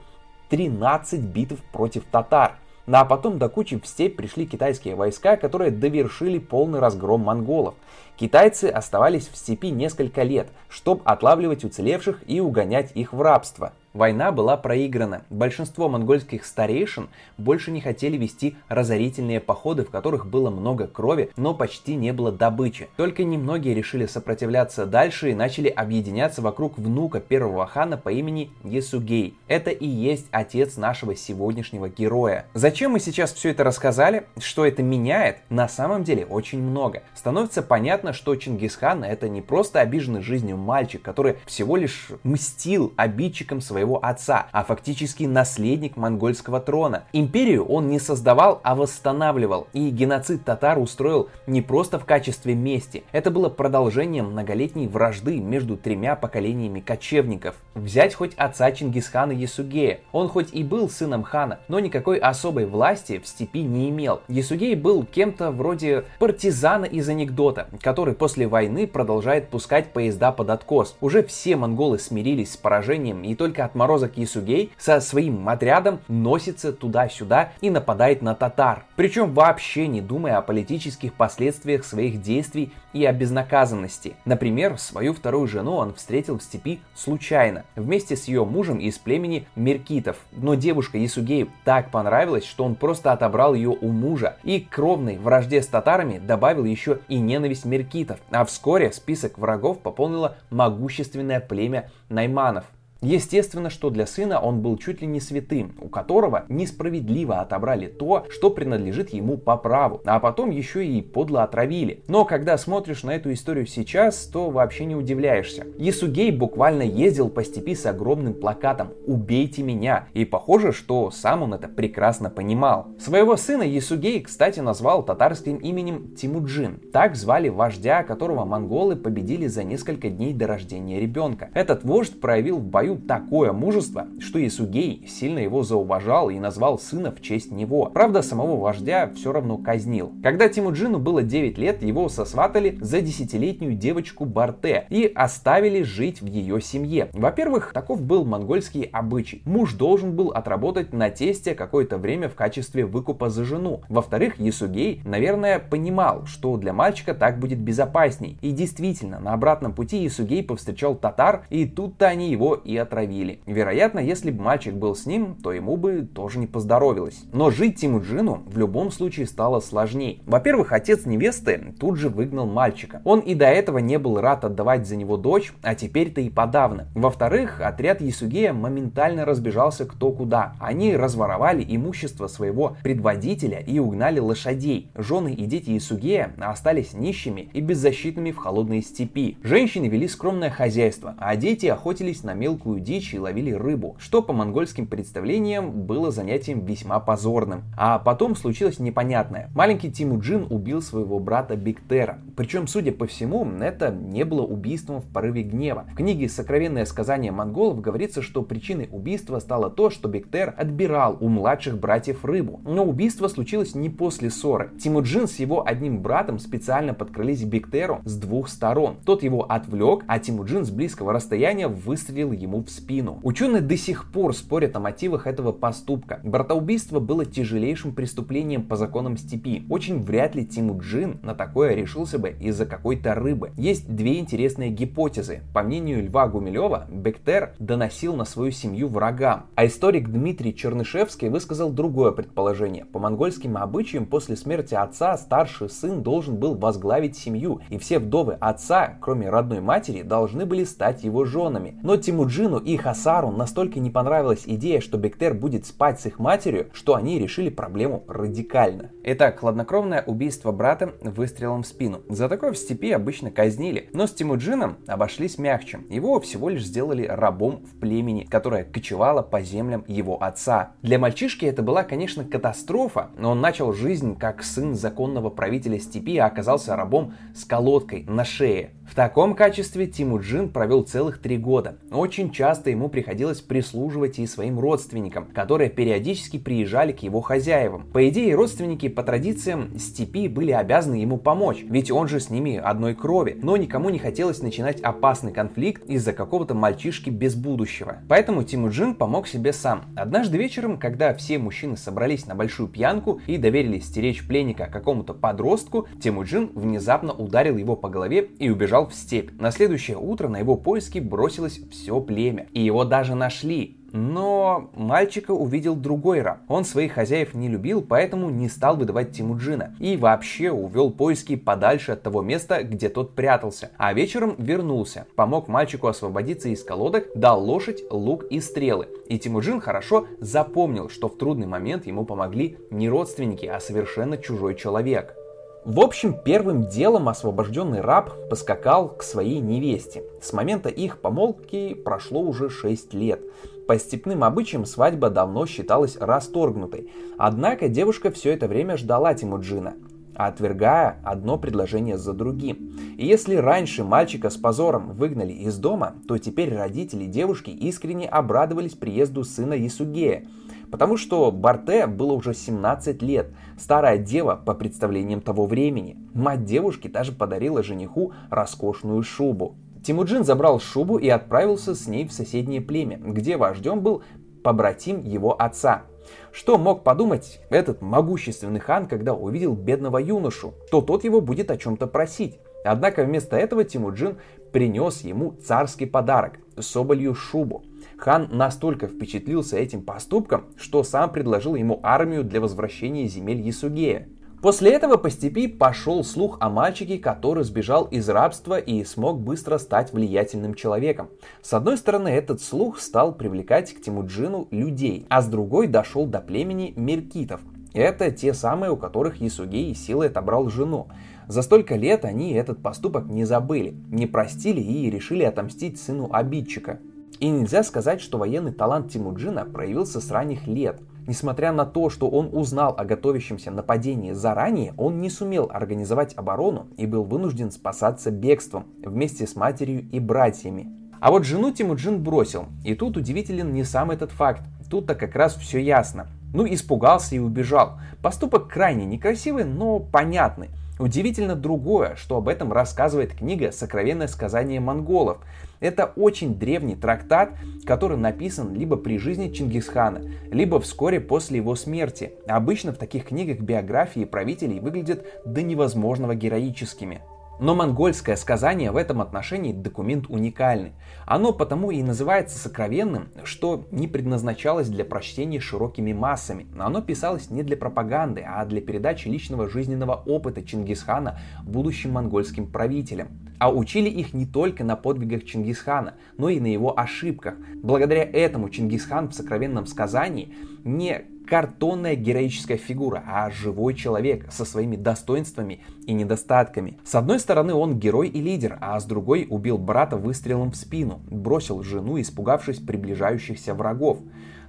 13 0.51 1.19
битв 1.19 1.61
против 1.73 2.05
татар. 2.05 2.55
Ну 2.85 2.97
а 2.97 3.05
потом 3.05 3.37
до 3.37 3.47
кучи 3.47 3.79
в 3.79 3.87
степь 3.87 4.17
пришли 4.17 4.45
китайские 4.45 4.95
войска, 4.95 5.37
которые 5.37 5.71
довершили 5.71 6.37
полный 6.37 6.79
разгром 6.79 7.21
монголов. 7.21 7.75
Китайцы 8.17 8.65
оставались 8.65 9.27
в 9.27 9.37
степи 9.37 9.71
несколько 9.71 10.23
лет, 10.23 10.49
чтобы 10.67 11.01
отлавливать 11.05 11.63
уцелевших 11.63 12.21
и 12.27 12.41
угонять 12.41 12.91
их 12.93 13.13
в 13.13 13.21
рабство. 13.21 13.71
Война 13.93 14.31
была 14.31 14.57
проиграна. 14.57 15.21
Большинство 15.29 15.87
монгольских 15.87 16.45
старейшин 16.45 17.09
больше 17.37 17.69
не 17.69 17.79
хотели 17.79 18.17
вести 18.17 18.55
разорительные 18.67 19.39
походы, 19.39 19.85
в 19.85 19.91
которых 19.91 20.25
было 20.25 20.49
много 20.49 20.87
крови, 20.87 21.29
но 21.37 21.53
почти 21.53 21.93
не 21.93 22.11
было 22.11 22.31
добычи. 22.31 22.89
Только 22.97 23.23
немногие 23.23 23.75
решили 23.75 24.07
сопротивляться 24.07 24.87
дальше 24.87 25.29
и 25.29 25.35
начали 25.35 25.67
объединяться 25.67 26.41
вокруг 26.41 26.79
внука 26.79 27.19
первого 27.19 27.67
хана 27.67 27.95
по 27.95 28.09
имени 28.09 28.49
Есугей. 28.63 29.35
Это 29.47 29.69
и 29.69 29.85
есть 29.85 30.25
отец 30.31 30.75
нашего 30.75 31.15
сегодняшнего 31.15 31.87
героя. 31.87 32.47
Зачем 32.55 32.93
мы 32.93 32.99
сейчас 32.99 33.31
все 33.31 33.49
это 33.49 33.63
рассказали? 33.63 34.25
Что 34.39 34.65
это 34.65 34.81
меняет? 34.81 35.37
На 35.51 35.67
самом 35.67 36.03
деле 36.03 36.25
очень 36.25 36.63
много. 36.63 37.03
Становится 37.13 37.61
понятно, 37.61 38.11
что 38.11 38.35
Чингисхан 38.35 39.03
это 39.03 39.29
не 39.29 39.43
просто 39.43 39.81
обиженный 39.81 40.23
жизнью 40.23 40.57
мальчик, 40.57 41.03
который 41.03 41.35
всего 41.45 41.77
лишь 41.77 42.07
мстил 42.23 42.91
обидчикам 42.97 43.61
своего 43.61 43.82
отца, 44.01 44.47
а 44.51 44.63
фактически 44.63 45.23
наследник 45.25 45.97
монгольского 45.97 46.59
трона. 46.59 47.03
Империю 47.13 47.65
он 47.65 47.89
не 47.89 47.99
создавал, 47.99 48.59
а 48.63 48.75
восстанавливал. 48.75 49.67
И 49.73 49.89
геноцид 49.89 50.43
татар 50.43 50.79
устроил 50.79 51.29
не 51.47 51.61
просто 51.61 51.99
в 51.99 52.05
качестве 52.05 52.55
мести. 52.55 53.03
Это 53.11 53.31
было 53.31 53.49
продолжением 53.49 54.31
многолетней 54.31 54.87
вражды 54.87 55.39
между 55.39 55.77
тремя 55.77 56.15
поколениями 56.15 56.79
кочевников. 56.79 57.55
Взять 57.75 58.15
хоть 58.15 58.33
отца 58.35 58.71
Чингисхана 58.71 59.31
Ясугея. 59.31 59.99
Он 60.11 60.29
хоть 60.29 60.53
и 60.53 60.63
был 60.63 60.89
сыном 60.89 61.23
хана, 61.23 61.59
но 61.67 61.79
никакой 61.79 62.17
особой 62.17 62.65
власти 62.65 63.19
в 63.19 63.27
степи 63.27 63.63
не 63.63 63.89
имел. 63.89 64.21
Ясугей 64.27 64.75
был 64.75 65.05
кем-то 65.05 65.51
вроде 65.51 66.05
партизана 66.19 66.85
из 66.85 67.09
анекдота, 67.09 67.67
который 67.81 68.13
после 68.13 68.47
войны 68.47 68.87
продолжает 68.87 69.49
пускать 69.49 69.91
поезда 69.91 70.31
под 70.31 70.49
откос. 70.49 70.95
Уже 71.01 71.23
все 71.23 71.55
монголы 71.55 71.99
смирились 71.99 72.53
с 72.53 72.57
поражением, 72.57 73.23
и 73.23 73.35
только 73.35 73.65
отморозок 73.73 74.17
Ясугей 74.17 74.71
со 74.77 75.01
своим 75.01 75.49
отрядом 75.49 75.99
носится 76.07 76.71
туда-сюда 76.71 77.53
и 77.59 77.71
нападает 77.71 78.21
на 78.21 78.35
татар. 78.35 78.85
Причем 78.95 79.33
вообще 79.33 79.87
не 79.87 79.99
думая 79.99 80.37
о 80.37 80.43
политических 80.43 81.13
последствиях 81.13 81.83
своих 81.83 82.21
действий 82.21 82.71
и 82.93 83.03
о 83.03 83.11
безнаказанности. 83.11 84.15
Например, 84.25 84.77
свою 84.77 85.13
вторую 85.13 85.47
жену 85.47 85.73
он 85.73 85.95
встретил 85.95 86.37
в 86.37 86.43
степи 86.43 86.81
случайно, 86.93 87.65
вместе 87.75 88.15
с 88.15 88.25
ее 88.25 88.45
мужем 88.45 88.77
из 88.77 88.99
племени 88.99 89.47
Меркитов. 89.55 90.17
Но 90.31 90.53
девушка 90.53 90.99
Ясугею 90.99 91.49
так 91.63 91.89
понравилась, 91.89 92.45
что 92.45 92.63
он 92.63 92.75
просто 92.75 93.11
отобрал 93.11 93.55
ее 93.55 93.69
у 93.69 93.87
мужа 93.89 94.37
и 94.43 94.59
к 94.59 94.69
кровной 94.69 95.17
вражде 95.17 95.63
с 95.63 95.67
татарами 95.67 96.19
добавил 96.19 96.65
еще 96.65 96.99
и 97.07 97.17
ненависть 97.17 97.65
Меркитов. 97.65 98.19
А 98.29 98.45
вскоре 98.45 98.91
список 98.91 99.39
врагов 99.39 99.79
пополнило 99.79 100.37
могущественное 100.51 101.39
племя 101.39 101.89
Найманов. 102.09 102.65
Естественно, 103.03 103.69
что 103.69 103.89
для 103.89 104.07
сына 104.07 104.39
он 104.39 104.61
был 104.61 104.77
чуть 104.77 105.01
ли 105.01 105.07
не 105.07 105.19
святым, 105.19 105.75
у 105.81 105.89
которого 105.89 106.45
несправедливо 106.47 107.41
отобрали 107.41 107.87
то, 107.87 108.25
что 108.29 108.49
принадлежит 108.49 109.09
ему 109.09 109.37
по 109.37 109.57
праву, 109.57 110.01
а 110.05 110.19
потом 110.21 110.51
еще 110.51 110.85
и 110.85 111.01
подло 111.01 111.43
отравили. 111.43 112.01
Но 112.07 112.23
когда 112.23 112.57
смотришь 112.57 113.03
на 113.03 113.11
эту 113.11 113.33
историю 113.33 113.65
сейчас, 113.65 114.25
то 114.27 114.49
вообще 114.49 114.85
не 114.85 114.95
удивляешься. 114.95 115.67
Ясугей 115.77 116.31
буквально 116.31 116.83
ездил 116.83 117.27
по 117.27 117.43
степи 117.43 117.75
с 117.75 117.85
огромным 117.85 118.33
плакатом 118.33 118.93
«Убейте 119.05 119.63
меня», 119.63 120.07
и 120.13 120.23
похоже, 120.23 120.71
что 120.71 121.11
сам 121.11 121.43
он 121.43 121.53
это 121.53 121.67
прекрасно 121.67 122.29
понимал. 122.29 122.87
Своего 122.99 123.35
сына 123.35 123.63
Ясугей, 123.63 124.21
кстати, 124.21 124.61
назвал 124.61 125.03
татарским 125.03 125.57
именем 125.57 126.15
Тимуджин. 126.15 126.79
Так 126.93 127.17
звали 127.17 127.49
вождя, 127.49 128.03
которого 128.03 128.45
монголы 128.45 128.95
победили 128.95 129.47
за 129.47 129.65
несколько 129.65 130.09
дней 130.09 130.33
до 130.33 130.47
рождения 130.47 131.01
ребенка. 131.01 131.49
Этот 131.53 131.83
вождь 131.83 132.21
проявил 132.21 132.59
в 132.59 132.63
бою 132.63 132.92
такое 132.97 133.51
мужество, 133.51 134.07
что 134.19 134.45
Исугей 134.45 135.05
сильно 135.07 135.39
его 135.39 135.63
зауважал 135.63 136.29
и 136.29 136.39
назвал 136.39 136.79
сына 136.79 137.11
в 137.11 137.21
честь 137.21 137.51
него. 137.51 137.91
Правда, 137.93 138.21
самого 138.21 138.59
вождя 138.59 139.11
все 139.15 139.31
равно 139.31 139.57
казнил. 139.57 140.11
Когда 140.23 140.49
Тимуджину 140.49 140.99
было 140.99 141.23
9 141.23 141.57
лет, 141.57 141.83
его 141.83 142.09
сосватали 142.09 142.77
за 142.81 143.01
десятилетнюю 143.01 143.75
девочку 143.75 144.25
Барте 144.25 144.85
и 144.89 145.11
оставили 145.13 145.83
жить 145.83 146.21
в 146.21 146.25
ее 146.25 146.61
семье. 146.61 147.09
Во-первых, 147.13 147.71
таков 147.73 148.01
был 148.01 148.25
монгольский 148.25 148.83
обычай. 148.83 149.41
Муж 149.45 149.73
должен 149.73 150.15
был 150.15 150.29
отработать 150.29 150.93
на 150.93 151.09
тесте 151.09 151.55
какое-то 151.55 151.97
время 151.97 152.29
в 152.29 152.35
качестве 152.35 152.85
выкупа 152.85 153.29
за 153.29 153.43
жену. 153.43 153.81
Во-вторых, 153.89 154.39
Ясугей, 154.39 155.01
наверное, 155.05 155.59
понимал, 155.59 156.25
что 156.25 156.57
для 156.57 156.73
мальчика 156.73 157.13
так 157.13 157.39
будет 157.39 157.59
безопасней. 157.59 158.37
И 158.41 158.51
действительно, 158.51 159.19
на 159.19 159.33
обратном 159.33 159.73
пути 159.73 160.03
Ясугей 160.03 160.43
повстречал 160.43 160.95
татар, 160.95 161.45
и 161.49 161.65
тут-то 161.65 162.07
они 162.07 162.31
его 162.31 162.55
и 162.55 162.72
отравили. 162.77 163.39
Вероятно, 163.45 163.99
если 163.99 164.31
бы 164.31 164.43
мальчик 164.43 164.73
был 164.73 164.95
с 164.95 165.05
ним, 165.05 165.35
то 165.35 165.51
ему 165.51 165.77
бы 165.77 166.01
тоже 166.01 166.39
не 166.39 166.47
поздоровилось. 166.47 167.23
Но 167.31 167.51
жить 167.51 167.77
Тимуджину 167.77 168.43
в 168.45 168.57
любом 168.57 168.91
случае 168.91 169.25
стало 169.27 169.59
сложнее. 169.59 170.19
Во-первых, 170.25 170.71
отец 170.71 171.05
невесты 171.05 171.73
тут 171.79 171.97
же 171.97 172.09
выгнал 172.09 172.45
мальчика. 172.45 173.01
Он 173.03 173.19
и 173.19 173.35
до 173.35 173.45
этого 173.45 173.79
не 173.79 173.99
был 173.99 174.19
рад 174.19 174.45
отдавать 174.45 174.87
за 174.87 174.95
него 174.95 175.17
дочь, 175.17 175.53
а 175.61 175.75
теперь-то 175.75 176.21
и 176.21 176.29
подавно. 176.29 176.87
Во-вторых, 176.95 177.61
отряд 177.61 178.01
Ясугея 178.01 178.53
моментально 178.53 179.25
разбежался 179.25 179.85
кто 179.85 180.11
куда. 180.11 180.55
Они 180.59 180.95
разворовали 180.95 181.65
имущество 181.67 182.27
своего 182.27 182.77
предводителя 182.83 183.59
и 183.59 183.79
угнали 183.79 184.19
лошадей. 184.19 184.91
Жены 184.95 185.33
и 185.33 185.45
дети 185.45 185.71
Ясугея 185.71 186.33
остались 186.39 186.93
нищими 186.93 187.49
и 187.53 187.61
беззащитными 187.61 188.31
в 188.31 188.37
холодной 188.37 188.81
степи. 188.81 189.37
Женщины 189.43 189.87
вели 189.87 190.07
скромное 190.07 190.49
хозяйство, 190.49 191.15
а 191.17 191.35
дети 191.35 191.65
охотились 191.65 192.23
на 192.23 192.33
мелкую 192.33 192.62
морскую 192.63 192.79
дичь 192.79 193.13
и 193.13 193.19
ловили 193.19 193.51
рыбу, 193.51 193.97
что 193.99 194.21
по 194.21 194.31
монгольским 194.31 194.87
представлениям 194.87 195.85
было 195.85 196.11
занятием 196.11 196.65
весьма 196.65 196.99
позорным. 196.99 197.63
А 197.77 197.99
потом 197.99 198.35
случилось 198.35 198.79
непонятное. 198.79 199.49
Маленький 199.53 199.91
Тимуджин 199.91 200.47
убил 200.49 200.81
своего 200.81 201.19
брата 201.19 201.57
Биктера. 201.57 202.19
Причем, 202.37 202.67
судя 202.67 202.93
по 202.93 203.05
всему, 203.05 203.45
это 203.59 203.91
не 203.91 204.23
было 204.23 204.41
убийством 204.43 205.01
в 205.01 205.05
порыве 205.05 205.43
гнева. 205.43 205.85
В 205.91 205.95
книге 205.95 206.29
«Сокровенное 206.29 206.85
сказание 206.85 207.31
монголов» 207.31 207.81
говорится, 207.81 208.21
что 208.21 208.43
причиной 208.43 208.87
убийства 208.91 209.39
стало 209.39 209.69
то, 209.69 209.89
что 209.89 210.07
Биктер 210.07 210.53
отбирал 210.57 211.17
у 211.19 211.27
младших 211.27 211.77
братьев 211.77 212.23
рыбу. 212.23 212.61
Но 212.63 212.85
убийство 212.85 213.27
случилось 213.27 213.75
не 213.75 213.89
после 213.89 214.29
ссоры. 214.29 214.71
Тимуджин 214.81 215.27
с 215.27 215.39
его 215.39 215.67
одним 215.67 216.01
братом 216.01 216.39
специально 216.39 216.93
подкрылись 216.93 217.41
к 217.41 217.47
Биктеру 217.47 218.01
с 218.05 218.15
двух 218.15 218.47
сторон. 218.47 218.97
Тот 219.05 219.23
его 219.23 219.43
отвлек, 219.43 220.03
а 220.07 220.19
Тимуджин 220.19 220.65
с 220.65 220.69
близкого 220.69 221.11
расстояния 221.11 221.67
выстрелил 221.67 222.31
ему 222.31 222.52
в 222.61 222.69
спину. 222.69 223.19
Ученые 223.23 223.61
до 223.61 223.77
сих 223.77 224.11
пор 224.11 224.35
спорят 224.35 224.75
о 224.75 224.79
мотивах 224.79 225.27
этого 225.27 225.51
поступка. 225.51 226.19
Братоубийство 226.23 226.99
было 226.99 227.25
тяжелейшим 227.25 227.93
преступлением 227.93 228.63
по 228.63 228.75
законам 228.75 229.17
степи. 229.17 229.65
Очень 229.69 230.03
вряд 230.03 230.35
ли 230.35 230.45
Тимуджин 230.45 231.19
на 231.23 231.33
такое 231.33 231.73
решился 231.73 232.19
бы 232.19 232.35
из-за 232.39 232.65
какой-то 232.65 233.15
рыбы. 233.15 233.51
Есть 233.57 233.87
две 233.93 234.19
интересные 234.19 234.69
гипотезы. 234.69 235.41
По 235.53 235.63
мнению 235.63 236.03
Льва 236.05 236.27
Гумилева, 236.27 236.87
Бектер 236.89 237.53
доносил 237.59 238.15
на 238.15 238.25
свою 238.25 238.51
семью 238.51 238.87
врагам. 238.87 239.47
А 239.55 239.65
историк 239.65 240.09
Дмитрий 240.09 240.55
Чернышевский 240.55 241.29
высказал 241.29 241.71
другое 241.71 242.11
предположение. 242.11 242.85
По 242.85 242.99
монгольским 242.99 243.57
обычаям 243.57 244.05
после 244.05 244.35
смерти 244.35 244.75
отца 244.75 245.17
старший 245.17 245.69
сын 245.69 246.03
должен 246.03 246.35
был 246.35 246.55
возглавить 246.55 247.17
семью, 247.17 247.61
и 247.69 247.77
все 247.77 247.99
вдовы 247.99 248.33
отца, 248.39 248.97
кроме 249.01 249.29
родной 249.29 249.61
матери, 249.61 250.01
должны 250.01 250.45
были 250.45 250.63
стать 250.63 251.03
его 251.03 251.25
женами. 251.25 251.79
Но 251.83 251.97
Тимуджин 251.97 252.42
Ибрагиму 252.43 252.59
и 252.59 252.77
Хасару 252.77 253.31
настолько 253.31 253.79
не 253.79 253.89
понравилась 253.89 254.43
идея, 254.45 254.81
что 254.81 254.97
Бектер 254.97 255.33
будет 255.33 255.65
спать 255.65 256.01
с 256.01 256.05
их 256.07 256.19
матерью, 256.19 256.69
что 256.73 256.95
они 256.95 257.17
решили 257.17 257.49
проблему 257.49 258.03
радикально. 258.07 258.91
Итак, 259.03 259.39
хладнокровное 259.39 260.03
убийство 260.05 260.51
брата 260.51 260.93
выстрелом 261.01 261.63
в 261.63 261.67
спину. 261.67 262.01
За 262.09 262.27
такое 262.27 262.51
в 262.51 262.57
степи 262.57 262.91
обычно 262.91 263.31
казнили, 263.31 263.89
но 263.93 264.07
с 264.07 264.13
Тимуджином 264.13 264.77
обошлись 264.87 265.37
мягче. 265.37 265.79
Его 265.89 266.19
всего 266.19 266.49
лишь 266.49 266.65
сделали 266.65 267.05
рабом 267.05 267.65
в 267.65 267.79
племени, 267.79 268.25
которое 268.29 268.65
кочевало 268.65 269.21
по 269.21 269.41
землям 269.41 269.85
его 269.87 270.21
отца. 270.21 270.73
Для 270.81 270.99
мальчишки 270.99 271.45
это 271.45 271.61
была, 271.61 271.83
конечно, 271.83 272.25
катастрофа, 272.25 273.09
но 273.17 273.31
он 273.31 273.41
начал 273.41 273.71
жизнь 273.73 274.17
как 274.17 274.43
сын 274.43 274.75
законного 274.75 275.29
правителя 275.29 275.79
степи, 275.79 276.17
а 276.17 276.25
оказался 276.25 276.75
рабом 276.75 277.13
с 277.33 277.45
колодкой 277.45 278.03
на 278.07 278.25
шее. 278.25 278.71
В 278.93 278.95
таком 278.95 279.33
качестве 279.33 279.87
Тимуджин 279.87 280.49
провел 280.49 280.83
целых 280.83 281.19
три 281.19 281.35
года. 281.35 281.79
Очень 281.89 282.29
часто 282.29 282.69
ему 282.69 282.89
приходилось 282.89 283.41
прислуживать 283.41 284.19
и 284.19 284.27
своим 284.27 284.59
родственникам, 284.59 285.25
которые 285.33 285.71
периодически 285.71 286.37
приезжали 286.37 286.91
к 286.91 286.99
его 286.99 287.19
хозяевам. 287.19 287.87
По 287.91 288.07
идее, 288.07 288.35
родственники 288.35 288.87
по 288.89 289.01
традициям 289.01 289.79
степи 289.79 290.27
были 290.27 290.51
обязаны 290.51 290.93
ему 290.93 291.17
помочь, 291.17 291.65
ведь 291.67 291.89
он 291.89 292.07
же 292.07 292.19
с 292.19 292.29
ними 292.29 292.55
одной 292.55 292.93
крови. 292.93 293.35
Но 293.41 293.57
никому 293.57 293.89
не 293.89 293.97
хотелось 293.97 294.43
начинать 294.43 294.79
опасный 294.81 295.31
конфликт 295.31 295.89
из-за 295.89 296.13
какого-то 296.13 296.53
мальчишки 296.53 297.09
без 297.09 297.33
будущего. 297.33 297.97
Поэтому 298.07 298.43
Тимуджин 298.43 298.93
помог 298.93 299.27
себе 299.27 299.53
сам. 299.53 299.85
Однажды 299.95 300.37
вечером, 300.37 300.77
когда 300.77 301.15
все 301.15 301.39
мужчины 301.39 301.77
собрались 301.77 302.27
на 302.27 302.35
большую 302.35 302.69
пьянку 302.69 303.21
и 303.25 303.37
доверились 303.37 303.87
стеречь 303.87 304.27
пленника 304.27 304.67
какому-то 304.71 305.15
подростку, 305.15 305.87
Тимуджин 305.99 306.51
внезапно 306.53 307.11
ударил 307.11 307.57
его 307.57 307.75
по 307.75 307.89
голове 307.89 308.29
и 308.37 308.51
убежал 308.51 308.82
в 308.85 308.93
степь. 308.93 309.31
На 309.39 309.51
следующее 309.51 309.97
утро 309.97 310.27
на 310.27 310.37
его 310.37 310.55
поиски 310.55 310.99
бросилось 310.99 311.59
все 311.71 311.99
племя 311.99 312.47
и 312.53 312.61
его 312.61 312.85
даже 312.85 313.15
нашли. 313.15 313.77
Но 313.93 314.71
мальчика 314.73 315.31
увидел 315.31 315.75
другой 315.75 316.23
раб. 316.23 316.39
Он 316.47 316.65
своих 316.65 316.93
хозяев 316.93 317.35
не 317.35 317.47
любил, 317.47 317.83
поэтому 317.83 318.31
не 318.31 318.49
стал 318.49 318.75
выдавать 318.75 319.11
Тимуджина. 319.11 319.75
И 319.79 319.97
вообще 319.97 320.51
увел 320.51 320.89
поиски 320.89 321.35
подальше 321.35 321.91
от 321.91 322.01
того 322.01 322.23
места, 322.23 322.63
где 322.63 322.89
тот 322.89 323.13
прятался. 323.13 323.69
А 323.77 323.93
вечером 323.93 324.33
вернулся, 324.39 325.05
помог 325.15 325.47
мальчику 325.47 325.85
освободиться 325.85 326.49
из 326.49 326.63
колодок, 326.63 327.05
дал 327.13 327.43
лошадь, 327.43 327.83
лук 327.91 328.23
и 328.31 328.39
стрелы. 328.39 328.87
И 329.09 329.19
Тимуджин 329.19 329.61
хорошо 329.61 330.07
запомнил, 330.19 330.89
что 330.89 331.07
в 331.07 331.15
трудный 331.15 331.45
момент 331.45 331.85
ему 331.85 332.03
помогли 332.03 332.57
не 332.71 332.89
родственники, 332.89 333.45
а 333.45 333.59
совершенно 333.59 334.17
чужой 334.17 334.55
человек. 334.55 335.15
В 335.65 335.79
общем, 335.79 336.13
первым 336.13 336.67
делом 336.67 337.07
освобожденный 337.07 337.79
раб 337.79 338.11
поскакал 338.29 338.89
к 338.89 339.01
своей 339.01 339.39
невесте. 339.39 340.03
С 340.21 340.33
момента 340.33 340.67
их 340.67 340.99
помолвки 340.99 341.73
прошло 341.73 342.21
уже 342.21 342.49
6 342.49 342.93
лет. 342.93 343.21
По 343.65 343.79
степным 343.79 344.25
обычаям 344.25 344.65
свадьба 344.65 345.09
давно 345.09 345.45
считалась 345.45 345.95
расторгнутой. 345.95 346.91
Однако 347.17 347.69
девушка 347.69 348.11
все 348.11 348.33
это 348.33 348.49
время 348.49 348.75
ждала 348.75 349.13
Тимуджина, 349.13 349.75
отвергая 350.15 350.99
одно 351.05 351.37
предложение 351.37 351.97
за 351.97 352.11
другим. 352.11 352.73
И 352.97 353.05
если 353.05 353.35
раньше 353.35 353.85
мальчика 353.85 354.29
с 354.29 354.35
позором 354.35 354.91
выгнали 354.91 355.31
из 355.31 355.57
дома, 355.57 355.95
то 356.09 356.17
теперь 356.17 356.53
родители 356.53 357.05
девушки 357.05 357.51
искренне 357.51 358.09
обрадовались 358.09 358.73
приезду 358.73 359.23
сына 359.23 359.53
Ясугея, 359.53 360.27
потому 360.71 360.97
что 360.97 361.31
Барте 361.31 361.87
было 361.87 362.13
уже 362.13 362.33
17 362.33 363.01
лет, 363.01 363.29
старая 363.57 363.97
дева 363.97 364.41
по 364.43 364.53
представлениям 364.53 365.21
того 365.21 365.45
времени. 365.45 365.97
Мать 366.13 366.45
девушки 366.45 366.87
даже 366.87 367.11
подарила 367.11 367.63
жениху 367.63 368.13
роскошную 368.29 369.01
шубу. 369.03 369.55
Тимуджин 369.83 370.23
забрал 370.23 370.59
шубу 370.59 370.97
и 370.97 371.09
отправился 371.09 371.75
с 371.75 371.87
ней 371.87 372.07
в 372.07 372.13
соседнее 372.13 372.61
племя, 372.61 372.97
где 372.97 373.37
вождем 373.37 373.81
был 373.81 374.03
побратим 374.43 375.03
его 375.03 375.39
отца. 375.41 375.83
Что 376.31 376.57
мог 376.57 376.83
подумать 376.83 377.39
этот 377.49 377.81
могущественный 377.81 378.59
хан, 378.59 378.87
когда 378.87 379.13
увидел 379.13 379.55
бедного 379.55 379.97
юношу, 379.97 380.53
то 380.71 380.81
тот 380.81 381.03
его 381.03 381.21
будет 381.21 381.51
о 381.51 381.57
чем-то 381.57 381.87
просить. 381.87 382.39
Однако 382.65 383.03
вместо 383.03 383.35
этого 383.35 383.63
Тимуджин 383.63 384.17
принес 384.51 385.01
ему 385.01 385.33
царский 385.33 385.85
подарок– 385.85 386.39
соболью 386.59 387.13
шубу. 387.13 387.63
Хан 387.97 388.27
настолько 388.31 388.87
впечатлился 388.87 389.57
этим 389.57 389.81
поступком, 389.81 390.45
что 390.57 390.83
сам 390.83 391.11
предложил 391.11 391.55
ему 391.55 391.79
армию 391.83 392.23
для 392.23 392.41
возвращения 392.41 393.07
земель 393.07 393.41
Ясугея. 393.41 394.07
После 394.43 394.71
этого 394.71 394.97
по 394.97 395.09
степи 395.09 395.47
пошел 395.47 396.03
слух 396.03 396.35
о 396.41 396.49
мальчике, 396.49 396.97
который 396.97 397.45
сбежал 397.45 397.85
из 397.85 398.09
рабства 398.09 398.57
и 398.57 398.83
смог 398.83 399.21
быстро 399.21 399.57
стать 399.57 399.93
влиятельным 399.93 400.53
человеком. 400.53 401.07
С 401.41 401.53
одной 401.53 401.77
стороны, 401.77 402.09
этот 402.09 402.41
слух 402.41 402.79
стал 402.81 403.15
привлекать 403.15 403.73
к 403.73 403.81
Тимуджину 403.81 404.49
людей, 404.51 405.05
а 405.07 405.21
с 405.21 405.27
другой 405.27 405.67
дошел 405.67 406.05
до 406.05 406.19
племени 406.19 406.73
меркитов. 406.75 407.39
Это 407.73 408.11
те 408.11 408.33
самые, 408.33 408.71
у 408.71 408.75
которых 408.75 409.21
Ясугей 409.21 409.73
силой 409.73 410.07
отобрал 410.07 410.49
жену. 410.49 410.89
За 411.29 411.41
столько 411.41 411.75
лет 411.75 412.03
они 412.03 412.33
этот 412.33 412.61
поступок 412.61 413.05
не 413.05 413.23
забыли, 413.23 413.73
не 413.89 414.07
простили 414.07 414.59
и 414.59 414.89
решили 414.89 415.23
отомстить 415.23 415.79
сыну 415.79 416.09
обидчика. 416.11 416.79
И 417.23 417.29
нельзя 417.29 417.63
сказать, 417.63 418.01
что 418.01 418.17
военный 418.17 418.51
талант 418.51 418.91
Тимуджина 418.91 419.45
проявился 419.45 420.01
с 420.01 420.11
ранних 420.11 420.45
лет– 420.45 420.81
Несмотря 421.05 421.51
на 421.51 421.65
то, 421.65 421.89
что 421.89 422.09
он 422.09 422.29
узнал 422.31 422.75
о 422.77 422.85
готовящемся 422.85 423.51
нападении 423.51 424.13
заранее, 424.13 424.73
он 424.77 425.01
не 425.01 425.09
сумел 425.09 425.49
организовать 425.51 426.15
оборону 426.15 426.67
и 426.77 426.85
был 426.85 427.03
вынужден 427.03 427.51
спасаться 427.51 428.09
бегством 428.09 428.67
вместе 428.85 429.27
с 429.27 429.35
матерью 429.35 429.85
и 429.91 429.99
братьями. 429.99 430.71
А 431.01 431.11
вот 431.11 431.25
жену 431.25 431.51
Тимуджин 431.51 432.01
бросил. 432.01 432.45
И 432.63 432.73
тут 432.73 432.95
удивителен 432.95 433.51
не 433.51 433.65
сам 433.65 433.91
этот 433.91 434.11
факт. 434.11 434.43
Тут-то 434.69 434.95
как 434.95 435.15
раз 435.15 435.35
все 435.35 435.59
ясно. 435.59 436.07
Ну, 436.33 436.45
испугался 436.47 437.15
и 437.15 437.19
убежал. 437.19 437.79
Поступок 438.01 438.47
крайне 438.47 438.85
некрасивый, 438.85 439.43
но 439.43 439.79
понятный. 439.79 440.51
Удивительно 440.79 441.35
другое, 441.35 441.95
что 441.95 442.17
об 442.17 442.27
этом 442.27 442.51
рассказывает 442.51 443.13
книга 443.13 443.51
«Сокровенное 443.51 444.07
сказание 444.07 444.59
монголов», 444.59 445.19
это 445.63 445.93
очень 445.95 446.35
древний 446.35 446.75
трактат, 446.75 447.37
который 447.65 447.97
написан 447.97 448.53
либо 448.53 448.75
при 448.75 448.97
жизни 448.97 449.29
Чингисхана, 449.29 450.01
либо 450.29 450.59
вскоре 450.59 450.99
после 450.99 451.37
его 451.37 451.55
смерти. 451.55 452.11
Обычно 452.27 452.73
в 452.73 452.77
таких 452.77 453.05
книгах 453.05 453.39
биографии 453.39 454.03
правителей 454.03 454.59
выглядят 454.59 455.05
до 455.25 455.41
невозможного 455.41 456.15
героическими. 456.15 457.01
Но 457.39 457.55
монгольское 457.55 458.15
сказание 458.15 458.71
в 458.71 458.77
этом 458.77 459.01
отношении 459.01 459.53
документ 459.53 460.05
уникальный. 460.07 460.73
Оно 461.05 461.33
потому 461.33 461.71
и 461.71 461.81
называется 461.81 462.37
сокровенным, 462.37 463.07
что 463.23 463.65
не 463.71 463.87
предназначалось 463.87 464.69
для 464.69 464.85
прочтения 464.85 465.39
широкими 465.39 465.93
массами. 465.93 466.45
Оно 466.59 466.81
писалось 466.81 467.31
не 467.31 467.41
для 467.41 467.57
пропаганды, 467.57 468.21
а 468.21 468.45
для 468.45 468.61
передачи 468.61 469.07
личного 469.07 469.49
жизненного 469.49 470.03
опыта 470.05 470.43
Чингисхана 470.43 471.19
будущим 471.43 471.93
монгольским 471.93 472.47
правителям. 472.47 473.07
А 473.43 473.51
учили 473.51 473.89
их 473.89 474.13
не 474.13 474.25
только 474.25 474.63
на 474.63 474.77
подвигах 474.77 475.25
Чингисхана, 475.25 475.95
но 476.17 476.29
и 476.29 476.39
на 476.39 476.45
его 476.45 476.79
ошибках. 476.79 477.35
Благодаря 477.55 478.05
этому 478.05 478.49
Чингисхан 478.49 479.09
в 479.09 479.13
сокровенном 479.13 479.65
сказании 479.65 480.33
не 480.63 481.01
картонная 481.27 481.95
героическая 481.95 482.55
фигура, 482.55 483.03
а 483.05 483.29
живой 483.31 483.73
человек 483.73 484.31
со 484.31 484.45
своими 484.45 484.77
достоинствами 484.77 485.59
и 485.85 485.91
недостатками. 485.91 486.77
С 486.85 486.95
одной 486.95 487.19
стороны 487.19 487.53
он 487.53 487.77
герой 487.77 488.07
и 488.07 488.21
лидер, 488.21 488.57
а 488.61 488.79
с 488.79 488.85
другой 488.85 489.27
убил 489.29 489.57
брата 489.57 489.97
выстрелом 489.97 490.51
в 490.51 490.55
спину, 490.55 491.01
бросил 491.11 491.63
жену, 491.63 491.99
испугавшись 491.99 492.59
приближающихся 492.59 493.53
врагов. 493.53 493.99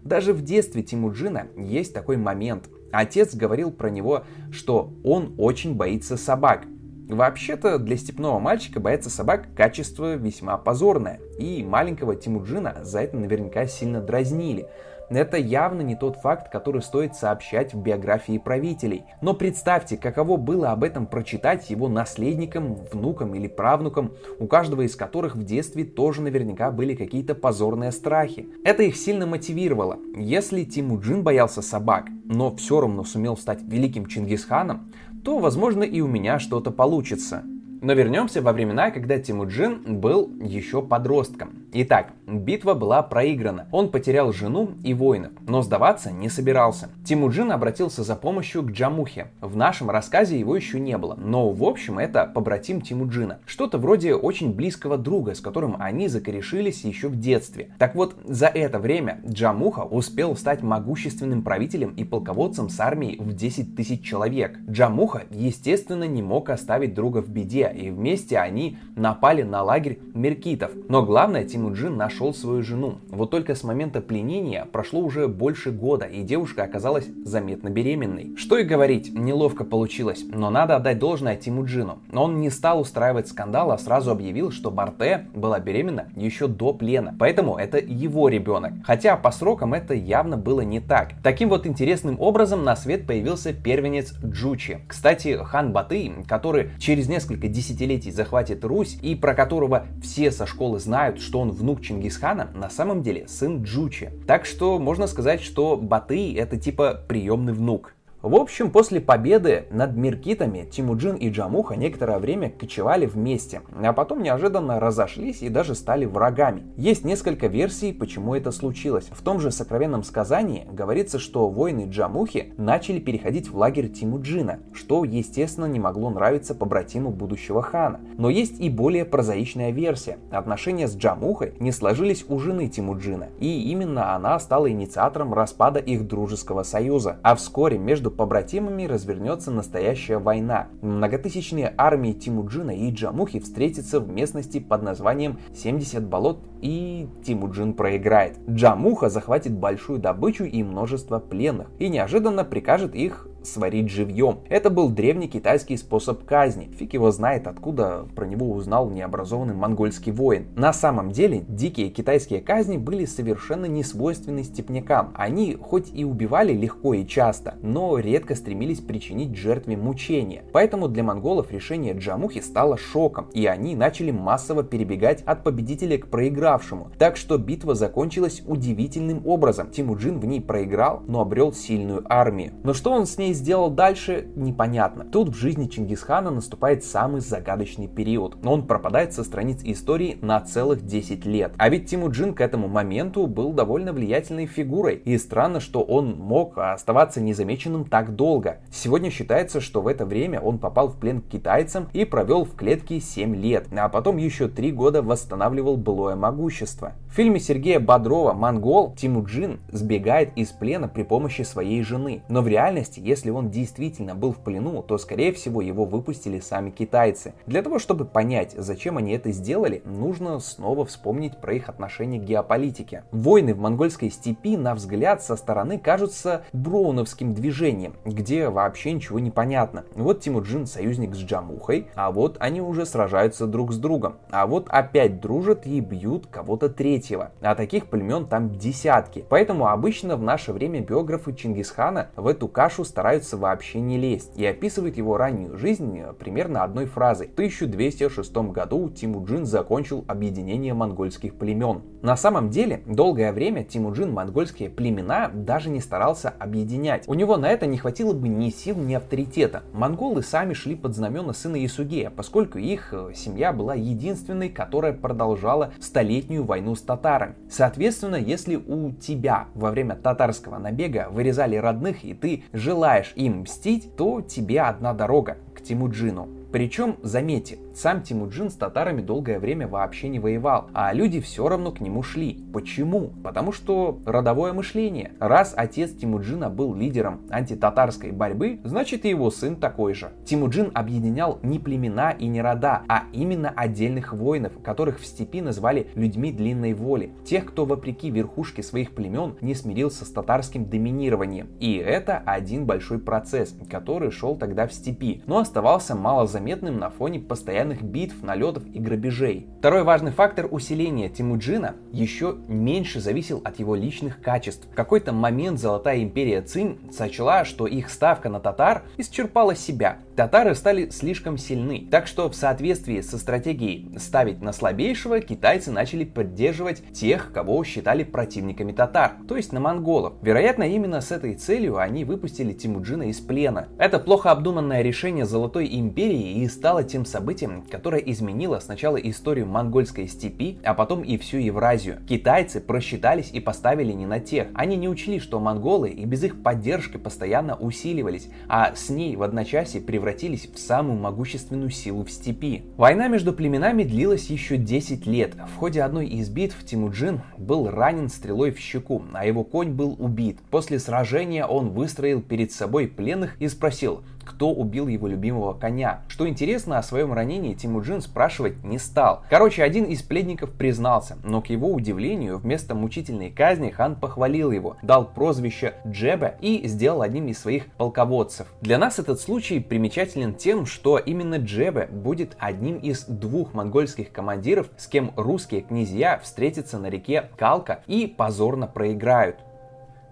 Даже 0.04 0.32
в 0.32 0.42
детстве 0.42 0.84
Тимуджина 0.84 1.48
есть 1.56 1.94
такой 1.94 2.16
момент. 2.16 2.68
Отец 2.92 3.34
говорил 3.34 3.72
про 3.72 3.90
него, 3.90 4.22
что 4.52 4.92
он 5.02 5.34
очень 5.36 5.74
боится 5.74 6.16
собак, 6.16 6.68
Вообще-то 7.08 7.78
для 7.78 7.96
степного 7.98 8.38
мальчика 8.38 8.80
бояться 8.80 9.10
собак 9.10 9.48
качество 9.54 10.14
весьма 10.14 10.56
позорное, 10.56 11.20
и 11.38 11.62
маленького 11.62 12.16
Тимуджина 12.16 12.78
за 12.82 13.00
это 13.00 13.16
наверняка 13.16 13.66
сильно 13.66 14.00
дразнили. 14.00 14.66
Это 15.10 15.36
явно 15.36 15.82
не 15.82 15.96
тот 15.96 16.16
факт, 16.16 16.50
который 16.50 16.80
стоит 16.80 17.14
сообщать 17.14 17.74
в 17.74 17.82
биографии 17.82 18.38
правителей. 18.38 19.04
Но 19.20 19.34
представьте, 19.34 19.98
каково 19.98 20.38
было 20.38 20.72
об 20.72 20.82
этом 20.82 21.06
прочитать 21.06 21.68
его 21.68 21.88
наследникам, 21.88 22.76
внукам 22.90 23.34
или 23.34 23.46
правнукам, 23.46 24.14
у 24.38 24.46
каждого 24.46 24.80
из 24.82 24.96
которых 24.96 25.36
в 25.36 25.44
детстве 25.44 25.84
тоже 25.84 26.22
наверняка 26.22 26.70
были 26.70 26.94
какие-то 26.94 27.34
позорные 27.34 27.92
страхи. 27.92 28.48
Это 28.64 28.82
их 28.82 28.96
сильно 28.96 29.26
мотивировало. 29.26 29.98
Если 30.16 30.64
Тимуджин 30.64 31.22
боялся 31.22 31.60
собак, 31.60 32.06
но 32.24 32.56
все 32.56 32.80
равно 32.80 33.04
сумел 33.04 33.36
стать 33.36 33.60
великим 33.62 34.06
Чингисханом, 34.06 34.90
то, 35.24 35.38
возможно, 35.38 35.82
и 35.82 36.00
у 36.00 36.06
меня 36.06 36.38
что-то 36.38 36.70
получится. 36.70 37.44
Но 37.84 37.92
вернемся 37.92 38.40
во 38.40 38.54
времена, 38.54 38.90
когда 38.90 39.18
Тимуджин 39.18 40.00
был 40.00 40.30
еще 40.40 40.80
подростком. 40.80 41.66
Итак, 41.74 42.12
битва 42.26 42.72
была 42.72 43.02
проиграна. 43.02 43.66
Он 43.72 43.90
потерял 43.90 44.32
жену 44.32 44.70
и 44.82 44.94
воинов, 44.94 45.32
но 45.46 45.60
сдаваться 45.60 46.10
не 46.10 46.30
собирался. 46.30 46.88
Тимуджин 47.04 47.52
обратился 47.52 48.02
за 48.02 48.16
помощью 48.16 48.62
к 48.62 48.70
Джамухе. 48.70 49.26
В 49.42 49.54
нашем 49.54 49.90
рассказе 49.90 50.38
его 50.38 50.56
еще 50.56 50.80
не 50.80 50.96
было, 50.96 51.14
но 51.14 51.50
в 51.50 51.62
общем 51.62 51.98
это 51.98 52.24
побратим 52.24 52.80
Тимуджина. 52.80 53.40
Что-то 53.44 53.76
вроде 53.76 54.14
очень 54.14 54.54
близкого 54.54 54.96
друга, 54.96 55.34
с 55.34 55.40
которым 55.42 55.76
они 55.78 56.08
закорешились 56.08 56.84
еще 56.84 57.08
в 57.08 57.20
детстве. 57.20 57.72
Так 57.78 57.94
вот, 57.96 58.16
за 58.24 58.46
это 58.46 58.78
время 58.78 59.20
Джамуха 59.28 59.80
успел 59.80 60.36
стать 60.36 60.62
могущественным 60.62 61.42
правителем 61.42 61.90
и 61.90 62.04
полководцем 62.04 62.70
с 62.70 62.80
армией 62.80 63.20
в 63.20 63.34
10 63.34 63.76
тысяч 63.76 64.02
человек. 64.02 64.58
Джамуха, 64.70 65.24
естественно, 65.30 66.04
не 66.04 66.22
мог 66.22 66.48
оставить 66.48 66.94
друга 66.94 67.20
в 67.20 67.28
беде, 67.28 67.73
и 67.74 67.90
вместе 67.90 68.38
они 68.38 68.78
напали 68.96 69.42
на 69.42 69.62
лагерь 69.62 69.98
меркитов. 70.14 70.70
Но 70.88 71.04
главное, 71.04 71.44
Тимуджин 71.44 71.96
нашел 71.96 72.32
свою 72.32 72.62
жену. 72.62 72.98
Вот 73.08 73.30
только 73.30 73.54
с 73.54 73.64
момента 73.64 74.00
пленения 74.00 74.66
прошло 74.70 75.00
уже 75.00 75.28
больше 75.28 75.70
года, 75.70 76.04
и 76.06 76.22
девушка 76.22 76.64
оказалась 76.64 77.06
заметно 77.24 77.68
беременной. 77.68 78.36
Что 78.36 78.58
и 78.58 78.64
говорить, 78.64 79.12
неловко 79.12 79.64
получилось, 79.64 80.24
но 80.26 80.50
надо 80.50 80.76
отдать 80.76 80.98
должное 80.98 81.36
Тимуджину. 81.36 81.98
Он 82.12 82.40
не 82.40 82.50
стал 82.50 82.80
устраивать 82.80 83.28
скандал, 83.28 83.72
а 83.72 83.78
сразу 83.78 84.10
объявил, 84.10 84.50
что 84.50 84.70
Барте 84.70 85.26
была 85.34 85.58
беременна 85.58 86.08
еще 86.16 86.46
до 86.46 86.72
плена, 86.72 87.14
поэтому 87.18 87.56
это 87.56 87.78
его 87.78 88.28
ребенок. 88.28 88.72
Хотя 88.84 89.16
по 89.16 89.30
срокам 89.30 89.74
это 89.74 89.94
явно 89.94 90.36
было 90.36 90.60
не 90.60 90.80
так. 90.80 91.12
Таким 91.22 91.48
вот 91.48 91.66
интересным 91.66 92.20
образом 92.20 92.64
на 92.64 92.76
свет 92.76 93.06
появился 93.06 93.52
первенец 93.52 94.14
Джучи. 94.24 94.80
Кстати, 94.86 95.38
хан 95.42 95.72
Баты, 95.72 96.12
который 96.28 96.70
через 96.78 97.08
несколько 97.08 97.48
десятилетий 97.48 97.63
десятилетий 97.64 98.10
захватит 98.10 98.64
Русь 98.64 98.98
и 99.00 99.14
про 99.14 99.34
которого 99.34 99.86
все 100.02 100.30
со 100.30 100.46
школы 100.46 100.78
знают, 100.78 101.20
что 101.20 101.40
он 101.40 101.50
внук 101.50 101.80
Чингисхана, 101.80 102.50
на 102.54 102.68
самом 102.68 103.02
деле 103.02 103.26
сын 103.26 103.62
Джучи. 103.62 104.12
Так 104.26 104.44
что 104.44 104.78
можно 104.78 105.06
сказать, 105.06 105.40
что 105.40 105.76
Батый 105.76 106.34
это 106.34 106.58
типа 106.58 107.02
приемный 107.08 107.54
внук. 107.54 107.94
В 108.24 108.36
общем, 108.36 108.70
после 108.70 109.02
победы 109.02 109.66
над 109.70 109.98
Миркитами 109.98 110.66
Тимуджин 110.70 111.16
и 111.16 111.28
Джамуха 111.28 111.76
некоторое 111.76 112.18
время 112.18 112.48
кочевали 112.48 113.04
вместе, 113.04 113.60
а 113.82 113.92
потом 113.92 114.22
неожиданно 114.22 114.80
разошлись 114.80 115.42
и 115.42 115.50
даже 115.50 115.74
стали 115.74 116.06
врагами. 116.06 116.62
Есть 116.78 117.04
несколько 117.04 117.48
версий, 117.48 117.92
почему 117.92 118.34
это 118.34 118.50
случилось. 118.50 119.08
В 119.10 119.20
том 119.20 119.40
же 119.40 119.50
сокровенном 119.50 120.02
сказании 120.04 120.66
говорится, 120.72 121.18
что 121.18 121.50
воины 121.50 121.86
Джамухи 121.90 122.54
начали 122.56 122.98
переходить 122.98 123.50
в 123.50 123.58
лагерь 123.58 123.90
Тимуджина, 123.90 124.60
что, 124.72 125.04
естественно, 125.04 125.66
не 125.66 125.78
могло 125.78 126.08
нравиться 126.08 126.54
побратиму 126.54 127.10
будущего 127.10 127.60
хана. 127.60 128.00
Но 128.16 128.30
есть 128.30 128.58
и 128.58 128.70
более 128.70 129.04
прозаичная 129.04 129.70
версия. 129.70 130.16
Отношения 130.30 130.88
с 130.88 130.96
Джамухой 130.96 131.52
не 131.60 131.72
сложились 131.72 132.24
у 132.26 132.38
жены 132.38 132.68
Тимуджина, 132.68 133.28
и 133.38 133.70
именно 133.70 134.14
она 134.14 134.38
стала 134.38 134.70
инициатором 134.70 135.34
распада 135.34 135.78
их 135.78 136.06
дружеского 136.08 136.62
союза. 136.62 137.18
А 137.22 137.34
вскоре 137.34 137.76
между 137.76 138.13
побратимами 138.16 138.84
развернется 138.84 139.50
настоящая 139.50 140.18
война. 140.18 140.68
Многотысячные 140.82 141.72
армии 141.76 142.12
Тимуджина 142.12 142.70
и 142.70 142.90
Джамухи 142.90 143.40
встретятся 143.40 144.00
в 144.00 144.08
местности 144.08 144.60
под 144.60 144.82
названием 144.82 145.38
70 145.54 146.06
болот 146.06 146.40
и 146.60 147.08
Тимуджин 147.24 147.74
проиграет. 147.74 148.38
Джамуха 148.48 149.08
захватит 149.10 149.52
большую 149.52 149.98
добычу 149.98 150.44
и 150.44 150.62
множество 150.62 151.18
пленных 151.18 151.68
и 151.78 151.88
неожиданно 151.88 152.44
прикажет 152.44 152.94
их 152.94 153.28
сварить 153.46 153.90
живьем. 153.90 154.40
Это 154.48 154.70
был 154.70 154.88
древний 154.88 155.28
китайский 155.28 155.76
способ 155.76 156.24
казни. 156.24 156.70
Фиг 156.78 156.94
его 156.94 157.10
знает, 157.10 157.46
откуда 157.46 158.06
про 158.14 158.26
него 158.26 158.50
узнал 158.50 158.90
необразованный 158.90 159.54
монгольский 159.54 160.12
воин. 160.12 160.46
На 160.56 160.72
самом 160.72 161.10
деле, 161.10 161.44
дикие 161.48 161.90
китайские 161.90 162.40
казни 162.40 162.76
были 162.76 163.04
совершенно 163.04 163.66
не 163.66 163.84
свойственны 163.84 164.44
степнякам. 164.44 165.12
Они 165.14 165.54
хоть 165.54 165.90
и 165.92 166.04
убивали 166.04 166.52
легко 166.52 166.94
и 166.94 167.06
часто, 167.06 167.54
но 167.62 167.98
редко 167.98 168.34
стремились 168.34 168.80
причинить 168.80 169.36
жертве 169.36 169.76
мучения. 169.76 170.44
Поэтому 170.52 170.88
для 170.88 171.02
монголов 171.02 171.52
решение 171.52 171.94
Джамухи 171.94 172.40
стало 172.40 172.76
шоком, 172.78 173.28
и 173.32 173.46
они 173.46 173.76
начали 173.76 174.10
массово 174.10 174.62
перебегать 174.62 175.22
от 175.22 175.44
победителя 175.44 175.98
к 175.98 176.08
проигравшему. 176.08 176.90
Так 176.98 177.16
что 177.16 177.38
битва 177.38 177.74
закончилась 177.74 178.42
удивительным 178.46 179.26
образом. 179.26 179.70
Тимуджин 179.70 180.18
в 180.18 180.24
ней 180.24 180.40
проиграл, 180.40 181.02
но 181.06 181.20
обрел 181.20 181.52
сильную 181.52 182.04
армию. 182.08 182.52
Но 182.62 182.72
что 182.72 182.92
он 182.92 183.06
с 183.06 183.18
ней 183.18 183.33
сделал 183.34 183.70
дальше, 183.70 184.28
непонятно. 184.34 185.04
Тут 185.04 185.28
в 185.28 185.34
жизни 185.34 185.66
Чингисхана 185.66 186.30
наступает 186.30 186.84
самый 186.84 187.20
загадочный 187.20 187.88
период, 187.88 188.36
он 188.44 188.66
пропадает 188.66 189.12
со 189.12 189.24
страниц 189.24 189.60
истории 189.64 190.18
на 190.22 190.40
целых 190.40 190.86
10 190.86 191.26
лет. 191.26 191.52
А 191.58 191.68
ведь 191.68 191.90
Тимуджин 191.90 192.32
к 192.34 192.40
этому 192.40 192.68
моменту 192.68 193.26
был 193.26 193.52
довольно 193.52 193.92
влиятельной 193.92 194.46
фигурой, 194.46 194.96
и 194.96 195.18
странно, 195.18 195.60
что 195.60 195.82
он 195.82 196.16
мог 196.18 196.56
оставаться 196.56 197.20
незамеченным 197.20 197.84
так 197.84 198.14
долго. 198.16 198.58
Сегодня 198.72 199.10
считается, 199.10 199.60
что 199.60 199.82
в 199.82 199.86
это 199.86 200.06
время 200.06 200.40
он 200.40 200.58
попал 200.58 200.88
в 200.88 200.98
плен 200.98 201.20
к 201.20 201.28
китайцам 201.28 201.88
и 201.92 202.04
провел 202.04 202.44
в 202.44 202.54
клетке 202.54 203.00
7 203.00 203.36
лет, 203.36 203.66
а 203.76 203.88
потом 203.88 204.16
еще 204.16 204.48
3 204.48 204.72
года 204.72 205.02
восстанавливал 205.02 205.76
былое 205.76 206.16
могущество. 206.16 206.92
В 207.10 207.14
фильме 207.14 207.38
Сергея 207.38 207.80
Бодрова 207.80 208.32
«Монгол» 208.32 208.94
Тимуджин 208.96 209.60
сбегает 209.70 210.30
из 210.36 210.48
плена 210.48 210.88
при 210.88 211.02
помощи 211.02 211.42
своей 211.42 211.82
жены. 211.82 212.22
Но 212.28 212.42
в 212.42 212.48
реальности, 212.48 213.00
если 213.00 213.23
если 213.24 213.30
он 213.30 213.48
действительно 213.48 214.14
был 214.14 214.32
в 214.32 214.36
плену, 214.36 214.82
то 214.82 214.98
скорее 214.98 215.32
всего 215.32 215.62
его 215.62 215.86
выпустили 215.86 216.40
сами 216.40 216.68
китайцы. 216.68 217.32
Для 217.46 217.62
того, 217.62 217.78
чтобы 217.78 218.04
понять, 218.04 218.54
зачем 218.54 218.98
они 218.98 219.12
это 219.12 219.32
сделали, 219.32 219.80
нужно 219.86 220.38
снова 220.40 220.84
вспомнить 220.84 221.38
про 221.38 221.54
их 221.54 221.70
отношение 221.70 222.20
к 222.20 222.24
геополитике. 222.24 223.04
Войны 223.12 223.54
в 223.54 223.58
монгольской 223.58 224.10
степи, 224.10 224.58
на 224.58 224.74
взгляд 224.74 225.22
со 225.22 225.36
стороны, 225.36 225.78
кажутся 225.78 226.42
броуновским 226.52 227.32
движением, 227.32 227.94
где 228.04 228.50
вообще 228.50 228.92
ничего 228.92 229.18
не 229.20 229.30
понятно. 229.30 229.84
Вот 229.94 230.20
Тимуджин 230.20 230.66
союзник 230.66 231.14
с 231.14 231.20
Джамухой, 231.20 231.86
а 231.94 232.10
вот 232.10 232.36
они 232.40 232.60
уже 232.60 232.84
сражаются 232.84 233.46
друг 233.46 233.72
с 233.72 233.78
другом. 233.78 234.16
А 234.30 234.46
вот 234.46 234.68
опять 234.68 235.18
дружат 235.18 235.66
и 235.66 235.80
бьют 235.80 236.26
кого-то 236.26 236.68
третьего. 236.68 237.30
А 237.40 237.54
таких 237.54 237.86
племен 237.86 238.26
там 238.26 238.54
десятки. 238.54 239.24
Поэтому 239.30 239.68
обычно 239.68 240.18
в 240.18 240.22
наше 240.22 240.52
время 240.52 240.80
биографы 240.80 241.32
Чингисхана 241.32 242.08
в 242.16 242.26
эту 242.26 242.48
кашу 242.48 242.84
стараются 242.84 243.13
стараются 243.14 243.36
вообще 243.36 243.80
не 243.80 243.96
лезть 243.96 244.32
и 244.36 244.44
описывает 244.44 244.96
его 244.96 245.16
раннюю 245.16 245.56
жизнь 245.56 245.98
э, 246.00 246.12
примерно 246.14 246.64
одной 246.64 246.86
фразой. 246.86 247.28
В 247.28 247.34
1206 247.34 248.36
году 248.50 248.90
Тимуджин 248.90 249.46
закончил 249.46 250.04
объединение 250.08 250.74
монгольских 250.74 251.36
племен. 251.36 251.82
На 252.02 252.16
самом 252.16 252.50
деле, 252.50 252.82
долгое 252.86 253.32
время 253.32 253.62
Тимуджин 253.62 254.12
монгольские 254.12 254.68
племена 254.68 255.30
даже 255.32 255.70
не 255.70 255.80
старался 255.80 256.34
объединять. 256.40 257.04
У 257.06 257.14
него 257.14 257.36
на 257.36 257.50
это 257.50 257.66
не 257.66 257.78
хватило 257.78 258.12
бы 258.12 258.28
ни 258.28 258.50
сил, 258.50 258.76
ни 258.76 258.94
авторитета. 258.94 259.62
Монголы 259.72 260.22
сами 260.22 260.52
шли 260.52 260.74
под 260.74 260.96
знамена 260.96 261.32
сына 261.32 261.64
Исугея, 261.64 262.10
поскольку 262.10 262.58
их 262.58 262.92
э, 262.92 263.12
семья 263.14 263.52
была 263.52 263.74
единственной, 263.74 264.48
которая 264.48 264.92
продолжала 264.92 265.72
столетнюю 265.80 266.44
войну 266.44 266.74
с 266.74 266.82
татарами. 266.82 267.36
Соответственно, 267.48 268.16
если 268.16 268.56
у 268.56 268.90
тебя 268.90 269.46
во 269.54 269.70
время 269.70 269.94
татарского 269.94 270.58
набега 270.58 271.08
вырезали 271.10 271.54
родных 271.56 272.04
и 272.04 272.12
ты 272.12 272.42
желаешь 272.52 272.93
желаешь 272.94 273.12
им 273.16 273.40
мстить, 273.40 273.96
то 273.96 274.20
тебе 274.20 274.60
одна 274.60 274.92
дорога 274.92 275.36
к 275.54 275.60
Тимуджину. 275.60 276.28
Причем, 276.54 276.98
заметьте, 277.02 277.58
сам 277.74 278.04
Тимуджин 278.04 278.48
с 278.48 278.54
татарами 278.54 279.00
долгое 279.00 279.40
время 279.40 279.66
вообще 279.66 280.08
не 280.08 280.20
воевал, 280.20 280.70
а 280.72 280.92
люди 280.92 281.20
все 281.20 281.48
равно 281.48 281.72
к 281.72 281.80
нему 281.80 282.04
шли. 282.04 282.44
Почему? 282.52 283.10
Потому 283.24 283.50
что 283.50 283.98
родовое 284.06 284.52
мышление. 284.52 285.14
Раз 285.18 285.52
отец 285.56 285.90
Тимуджина 285.90 286.50
был 286.50 286.72
лидером 286.72 287.22
антитатарской 287.28 288.12
борьбы, 288.12 288.60
значит 288.62 289.04
и 289.04 289.08
его 289.08 289.32
сын 289.32 289.56
такой 289.56 289.94
же. 289.94 290.12
Тимуджин 290.24 290.70
объединял 290.74 291.40
не 291.42 291.58
племена 291.58 292.12
и 292.12 292.28
не 292.28 292.40
рода, 292.40 292.82
а 292.86 293.02
именно 293.12 293.50
отдельных 293.50 294.12
воинов, 294.12 294.52
которых 294.62 295.00
в 295.00 295.06
степи 295.06 295.40
назвали 295.40 295.88
людьми 295.96 296.30
длинной 296.30 296.72
воли. 296.74 297.10
Тех, 297.24 297.46
кто 297.46 297.64
вопреки 297.64 298.10
верхушке 298.10 298.62
своих 298.62 298.94
племен 298.94 299.34
не 299.40 299.56
смирился 299.56 300.04
с 300.04 300.10
татарским 300.10 300.66
доминированием. 300.66 301.48
И 301.58 301.78
это 301.78 302.22
один 302.24 302.64
большой 302.64 303.00
процесс, 303.00 303.56
который 303.68 304.12
шел 304.12 304.36
тогда 304.36 304.68
в 304.68 304.72
степи, 304.72 305.24
но 305.26 305.38
оставался 305.38 305.96
малозаметным 305.96 306.43
заметным 306.44 306.78
на 306.78 306.90
фоне 306.90 307.20
постоянных 307.20 307.82
битв, 307.82 308.22
налетов 308.22 308.64
и 308.74 308.78
грабежей. 308.78 309.46
Второй 309.60 309.82
важный 309.82 310.10
фактор 310.10 310.46
усиления 310.50 311.08
Тимуджина 311.08 311.74
еще 311.90 312.36
меньше 312.48 313.00
зависел 313.00 313.40
от 313.42 313.58
его 313.58 313.74
личных 313.74 314.20
качеств. 314.20 314.68
В 314.70 314.74
какой-то 314.74 315.12
момент 315.12 315.58
Золотая 315.58 316.02
империя 316.02 316.42
Цинь 316.42 316.78
сочла, 316.92 317.46
что 317.46 317.66
их 317.66 317.88
ставка 317.88 318.28
на 318.28 318.40
татар 318.40 318.82
исчерпала 318.98 319.56
себя. 319.56 320.00
Татары 320.16 320.54
стали 320.54 320.90
слишком 320.90 321.38
сильны, 321.38 321.88
так 321.90 322.06
что 322.06 322.28
в 322.28 322.34
соответствии 322.34 323.00
со 323.00 323.16
стратегией 323.16 323.98
ставить 323.98 324.42
на 324.42 324.52
слабейшего, 324.52 325.20
китайцы 325.20 325.72
начали 325.72 326.04
поддерживать 326.04 326.82
тех, 326.92 327.32
кого 327.32 327.64
считали 327.64 328.04
противниками 328.04 328.72
татар, 328.72 329.14
то 329.26 329.36
есть 329.36 329.52
на 329.52 329.60
монголов. 329.60 330.12
Вероятно, 330.20 330.64
именно 330.64 331.00
с 331.00 331.10
этой 331.10 331.34
целью 331.34 331.78
они 331.78 332.04
выпустили 332.04 332.52
Тимуджина 332.52 333.04
из 333.04 333.18
плена. 333.20 333.68
Это 333.78 333.98
плохо 333.98 334.30
обдуманное 334.30 334.82
решение 334.82 335.24
Золотой 335.24 335.68
империи 335.72 336.33
и 336.34 336.48
стало 336.48 336.82
тем 336.82 337.04
событием, 337.04 337.62
которое 337.70 338.00
изменило 338.00 338.58
сначала 338.58 338.96
историю 338.96 339.46
монгольской 339.46 340.08
степи, 340.08 340.58
а 340.64 340.74
потом 340.74 341.02
и 341.02 341.16
всю 341.16 341.38
Евразию. 341.38 341.98
Китайцы 342.08 342.60
просчитались 342.60 343.30
и 343.32 343.38
поставили 343.38 343.92
не 343.92 344.06
на 344.06 344.18
тех. 344.18 344.48
Они 344.54 344.76
не 344.76 344.88
учли, 344.88 345.20
что 345.20 345.38
монголы 345.38 345.90
и 345.90 346.04
без 346.04 346.24
их 346.24 346.42
поддержки 346.42 346.96
постоянно 346.96 347.54
усиливались, 347.54 348.28
а 348.48 348.74
с 348.74 348.90
ней 348.90 349.14
в 349.14 349.22
одночасье 349.22 349.80
превратились 349.80 350.48
в 350.52 350.58
самую 350.58 350.98
могущественную 350.98 351.70
силу 351.70 352.04
в 352.04 352.10
степи. 352.10 352.64
Война 352.76 353.06
между 353.06 353.32
племенами 353.32 353.84
длилась 353.84 354.28
еще 354.28 354.56
10 354.56 355.06
лет. 355.06 355.34
В 355.54 355.56
ходе 355.56 355.82
одной 355.82 356.08
из 356.08 356.28
битв 356.30 356.64
Тимуджин 356.64 357.20
был 357.38 357.70
ранен 357.70 358.08
стрелой 358.08 358.50
в 358.50 358.58
щеку, 358.58 359.02
а 359.12 359.24
его 359.24 359.44
конь 359.44 359.70
был 359.70 359.96
убит. 359.98 360.38
После 360.50 360.80
сражения 360.80 361.46
он 361.46 361.70
выстроил 361.70 362.20
перед 362.20 362.50
собой 362.50 362.88
пленных 362.88 363.36
и 363.40 363.48
спросил, 363.48 364.02
кто 364.34 364.50
убил 364.52 364.88
его 364.88 365.06
любимого 365.06 365.54
коня. 365.54 366.00
Что 366.08 366.28
интересно, 366.28 366.78
о 366.78 366.82
своем 366.82 367.12
ранении 367.12 367.54
Тимуджин 367.54 368.00
спрашивать 368.00 368.64
не 368.64 368.78
стал. 368.78 369.22
Короче, 369.30 369.62
один 369.62 369.84
из 369.84 370.02
пледников 370.02 370.50
признался, 370.50 371.16
но 371.22 371.40
к 371.40 371.46
его 371.46 371.72
удивлению, 371.72 372.38
вместо 372.38 372.74
мучительной 372.74 373.30
казни 373.30 373.70
хан 373.70 373.94
похвалил 373.94 374.50
его, 374.50 374.76
дал 374.82 375.06
прозвище 375.06 375.74
Джебе 375.86 376.36
и 376.40 376.66
сделал 376.66 377.02
одним 377.02 377.28
из 377.28 377.38
своих 377.38 377.66
полководцев. 377.76 378.48
Для 378.60 378.76
нас 378.76 378.98
этот 378.98 379.20
случай 379.20 379.60
примечателен 379.60 380.34
тем, 380.34 380.66
что 380.66 380.98
именно 380.98 381.36
Джебе 381.36 381.86
будет 381.86 382.36
одним 382.40 382.78
из 382.78 383.04
двух 383.04 383.54
монгольских 383.54 384.10
командиров, 384.10 384.68
с 384.76 384.88
кем 384.88 385.12
русские 385.16 385.60
князья 385.60 386.18
встретятся 386.18 386.78
на 386.78 386.90
реке 386.90 387.30
Калка 387.36 387.82
и 387.86 388.08
позорно 388.08 388.66
проиграют. 388.66 389.36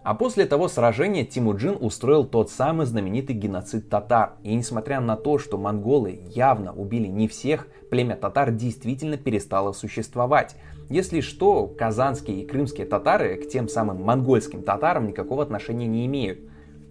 А 0.03 0.15
после 0.15 0.47
того 0.47 0.67
сражения 0.67 1.25
Тимуджин 1.25 1.77
устроил 1.79 2.25
тот 2.25 2.51
самый 2.51 2.87
знаменитый 2.87 3.37
геноцид 3.37 3.89
татар. 3.89 4.33
И 4.43 4.53
несмотря 4.53 5.01
на 5.01 5.17
то, 5.17 5.39
что 5.39 5.59
монголы 5.59 6.21
явно 6.29 6.73
убили 6.73 7.07
не 7.07 7.29
всех, 7.29 7.69
племя 7.89 8.17
татар 8.17 8.51
действительно 8.51 9.17
перестало 9.17 9.73
существовать. 9.73 10.57
Если 10.89 11.21
что, 11.21 11.67
казанские 11.69 12.43
и 12.43 12.47
крымские 12.47 12.87
татары 12.87 13.37
к 13.37 13.49
тем 13.49 13.69
самым 13.69 14.03
монгольским 14.03 14.63
татарам 14.63 15.07
никакого 15.07 15.45
отношения 15.45 15.87
не 15.87 16.07
имеют. 16.07 16.41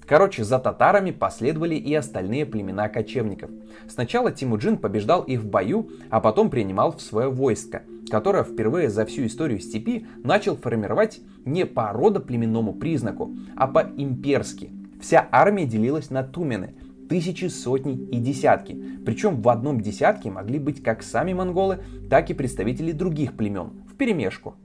Короче, 0.05 0.43
за 0.43 0.59
татарами 0.59 1.11
последовали 1.11 1.75
и 1.75 1.93
остальные 1.93 2.45
племена 2.45 2.89
кочевников. 2.89 3.49
Сначала 3.87 4.31
Тимуджин 4.31 4.77
побеждал 4.77 5.21
их 5.23 5.41
в 5.41 5.49
бою, 5.49 5.89
а 6.09 6.19
потом 6.21 6.49
принимал 6.49 6.93
в 6.93 7.01
свое 7.01 7.29
войско, 7.29 7.83
которое 8.09 8.43
впервые 8.43 8.89
за 8.89 9.05
всю 9.05 9.25
историю 9.25 9.59
степи 9.59 10.07
начал 10.23 10.55
формировать 10.55 11.21
не 11.45 11.65
по 11.65 11.91
родоплеменному 11.91 12.73
признаку, 12.73 13.35
а 13.55 13.67
по 13.67 13.79
имперски. 13.79 14.71
Вся 15.01 15.27
армия 15.31 15.65
делилась 15.65 16.09
на 16.09 16.23
тумены, 16.23 16.75
тысячи, 17.09 17.45
сотни 17.45 17.93
и 17.93 18.19
десятки. 18.19 18.81
Причем 19.05 19.41
в 19.41 19.49
одном 19.49 19.81
десятке 19.81 20.31
могли 20.31 20.59
быть 20.59 20.81
как 20.81 21.03
сами 21.03 21.33
монголы, 21.33 21.79
так 22.09 22.29
и 22.29 22.33
представители 22.33 22.91
других 22.91 23.33
племен, 23.33 23.83
в 23.91 23.95
перемешку. 23.95 24.55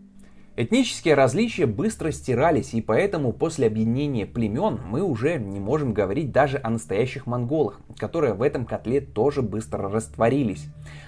Этнические 0.58 1.12
различия 1.12 1.66
быстро 1.66 2.10
стирались, 2.10 2.72
и 2.72 2.80
поэтому 2.80 3.34
после 3.34 3.66
объединения 3.66 4.24
племен 4.24 4.80
мы 4.88 5.02
уже 5.02 5.38
не 5.38 5.60
можем 5.60 5.92
говорить 5.92 6.32
даже 6.32 6.58
о 6.64 6.70
настоящих 6.70 7.26
монголах, 7.26 7.78
которые 7.98 8.32
в 8.32 8.40
этом 8.40 8.64
котле 8.64 9.02
тоже 9.02 9.42
быстро 9.42 9.90
растворились. 9.90 10.64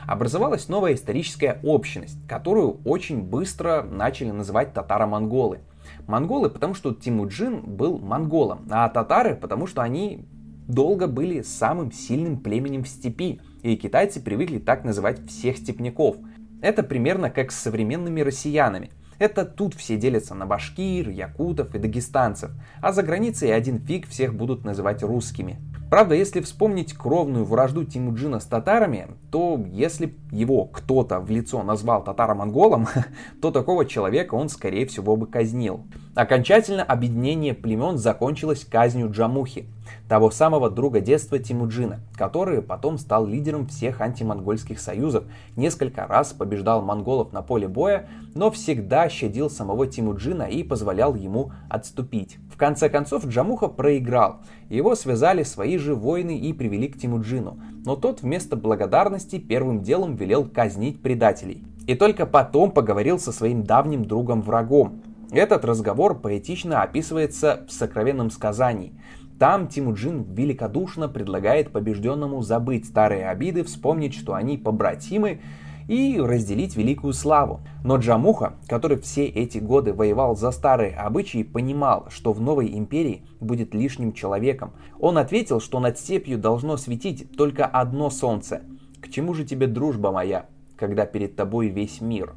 Образовалась 0.06 0.68
новая 0.68 0.92
историческая 0.92 1.61
общность, 1.62 2.18
которую 2.28 2.82
очень 2.84 3.22
быстро 3.22 3.82
начали 3.82 4.30
называть 4.32 4.74
татаро-монголы. 4.74 5.61
Монголы, 6.06 6.50
потому 6.50 6.74
что 6.74 6.92
Тимуджин 6.92 7.62
был 7.62 7.98
монголом, 7.98 8.66
а 8.70 8.87
татары, 8.90 9.34
потому 9.34 9.66
что 9.66 9.80
они 9.80 10.26
долго 10.66 11.06
были 11.06 11.40
самым 11.40 11.90
сильным 11.90 12.38
племенем 12.40 12.84
в 12.84 12.88
степи, 12.88 13.40
и 13.62 13.76
китайцы 13.76 14.20
привыкли 14.20 14.58
так 14.58 14.84
называть 14.84 15.26
всех 15.26 15.56
степняков. 15.56 16.18
Это 16.61 16.82
примерно 16.82 17.30
как 17.30 17.50
с 17.50 17.58
современными 17.58 18.20
россиянами. 18.20 18.90
Это 19.18 19.44
тут 19.44 19.74
все 19.74 19.96
делятся 19.96 20.35
на 20.35 20.46
башкир, 20.46 21.09
якутов 21.09 21.74
и 21.74 21.78
дагестанцев, 21.78 22.50
а 22.81 22.92
за 22.92 23.02
границей 23.02 23.54
один 23.54 23.81
фиг 23.81 24.09
всех 24.09 24.35
будут 24.35 24.64
называть 24.64 25.02
русскими. 25.02 25.59
Правда, 25.90 26.14
если 26.14 26.40
вспомнить 26.40 26.92
кровную 26.92 27.44
вражду 27.44 27.85
Тимуджина 27.85 28.40
с 28.40 28.44
татарами, 28.44 29.09
то 29.31 29.62
если 29.71 30.14
его 30.31 30.64
кто-то 30.64 31.21
в 31.21 31.31
лицо 31.31 31.62
назвал 31.62 32.03
татаро-монголом, 32.05 32.87
то 33.43 33.51
такого 33.51 33.85
человека 33.85 34.35
он 34.35 34.49
скорее 34.49 34.87
всего 34.87 35.17
бы 35.17 35.27
казнил. 35.27 35.83
Окончательно 36.14 36.83
объединение 36.83 37.55
племен 37.55 37.97
закончилось 37.97 38.67
казнью 38.69 39.11
Джамухи, 39.11 39.67
того 40.09 40.31
самого 40.31 40.71
друга 40.71 41.01
детства 41.01 41.38
Тимуджина, 41.38 42.01
который 42.17 42.62
потом 42.62 42.99
стал 42.99 43.27
лидером 43.27 43.67
всех 43.69 44.01
антимонгольских 44.01 44.81
союзов, 44.81 45.25
несколько 45.55 46.07
раз 46.07 46.33
побеждал 46.33 46.83
монголов 46.83 47.33
на 47.33 47.43
поле 47.43 47.69
боя, 47.69 48.09
но 48.35 48.51
всегда 48.51 49.09
щадил 49.09 49.51
самого 49.51 49.87
Тимуджина 49.87 50.45
и 50.45 50.62
позволял 50.62 51.14
ему 51.14 51.53
отступить. 51.69 52.38
В 52.53 52.57
конце 52.57 52.88
концов 52.88 53.27
Джамуха 53.27 53.69
проиграл, 53.69 54.41
его 54.69 54.95
связали 54.95 55.43
свои 55.43 55.79
же 55.79 55.95
воины 55.95 56.37
и 56.37 56.53
привели 56.53 56.88
к 56.88 56.99
Тимуджину, 56.99 57.61
но 57.85 57.95
тот 57.97 58.23
вместо 58.23 58.57
благодарности 58.57 59.17
первым 59.38 59.83
делом 59.83 60.14
велел 60.14 60.46
казнить 60.46 61.02
предателей. 61.02 61.64
И 61.87 61.94
только 61.94 62.26
потом 62.26 62.70
поговорил 62.70 63.18
со 63.18 63.33
своим 63.33 63.64
давним 63.64 64.04
другом-врагом. 64.04 65.02
Этот 65.33 65.64
разговор 65.64 66.18
поэтично 66.18 66.83
описывается 66.83 67.64
в 67.68 67.72
сокровенном 67.72 68.31
сказании. 68.31 68.92
Там 69.38 69.68
Тимуджин 69.68 70.24
великодушно 70.35 71.09
предлагает 71.09 71.70
побежденному 71.70 72.42
забыть 72.42 72.87
старые 72.87 73.28
обиды, 73.28 73.64
вспомнить, 73.64 74.14
что 74.14 74.35
они 74.35 74.59
побратимы, 74.59 75.40
и 75.88 76.20
разделить 76.20 76.76
великую 76.76 77.14
славу. 77.14 77.62
Но 77.83 77.96
Джамуха, 77.96 78.54
который 78.68 78.98
все 78.98 79.24
эти 79.24 79.59
годы 79.59 79.94
воевал 79.94 80.37
за 80.37 80.50
старые 80.50 80.94
обычаи, 80.94 81.42
понимал, 81.42 82.07
что 82.11 82.33
в 82.33 82.40
новой 82.40 82.76
империи 82.76 83.24
будет 83.40 83.74
лишним 83.74 84.12
человеком. 84.12 84.72
Он 85.00 85.18
ответил, 85.18 85.61
что 85.61 85.81
над 85.81 85.98
степью 85.98 86.38
должно 86.38 86.76
светить 86.76 87.37
только 87.37 87.64
одно 87.64 88.11
солнце. 88.11 88.62
«К 89.09 89.11
чему 89.11 89.33
же 89.33 89.44
тебе 89.44 89.66
дружба 89.66 90.12
моя, 90.12 90.47
когда 90.77 91.07
перед 91.07 91.35
тобой 91.35 91.68
весь 91.68 92.01
мир?» 92.03 92.35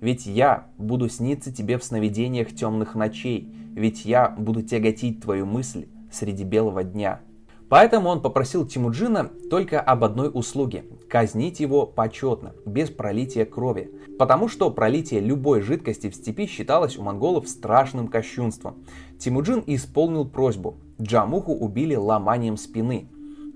Ведь 0.00 0.26
я 0.26 0.66
буду 0.78 1.08
сниться 1.08 1.54
тебе 1.54 1.78
в 1.78 1.84
сновидениях 1.84 2.52
темных 2.52 2.96
ночей, 2.96 3.48
ведь 3.76 4.04
я 4.04 4.28
буду 4.28 4.62
тяготить 4.62 5.20
твою 5.22 5.46
мысль 5.46 5.86
среди 6.10 6.42
белого 6.42 6.82
дня. 6.82 7.20
Поэтому 7.68 8.08
он 8.08 8.20
попросил 8.20 8.66
Тимуджина 8.66 9.30
только 9.48 9.80
об 9.80 10.02
одной 10.02 10.28
услуге– 10.34 10.84
казнить 11.08 11.60
его 11.60 11.86
почетно, 11.86 12.52
без 12.66 12.90
пролития 12.90 13.44
крови. 13.44 13.92
Потому 14.18 14.48
что 14.48 14.72
пролитие 14.72 15.20
любой 15.20 15.60
жидкости 15.60 16.10
в 16.10 16.16
степи 16.16 16.46
считалось 16.46 16.98
у 16.98 17.02
монголов 17.02 17.48
страшным 17.48 18.08
кощунством. 18.08 18.84
Тимуджин 19.20 19.62
исполнил 19.68 20.26
просьбу. 20.26 20.78
Джамуху 21.00 21.54
убили 21.54 21.94
ломанием 21.94 22.56
спины. 22.56 23.06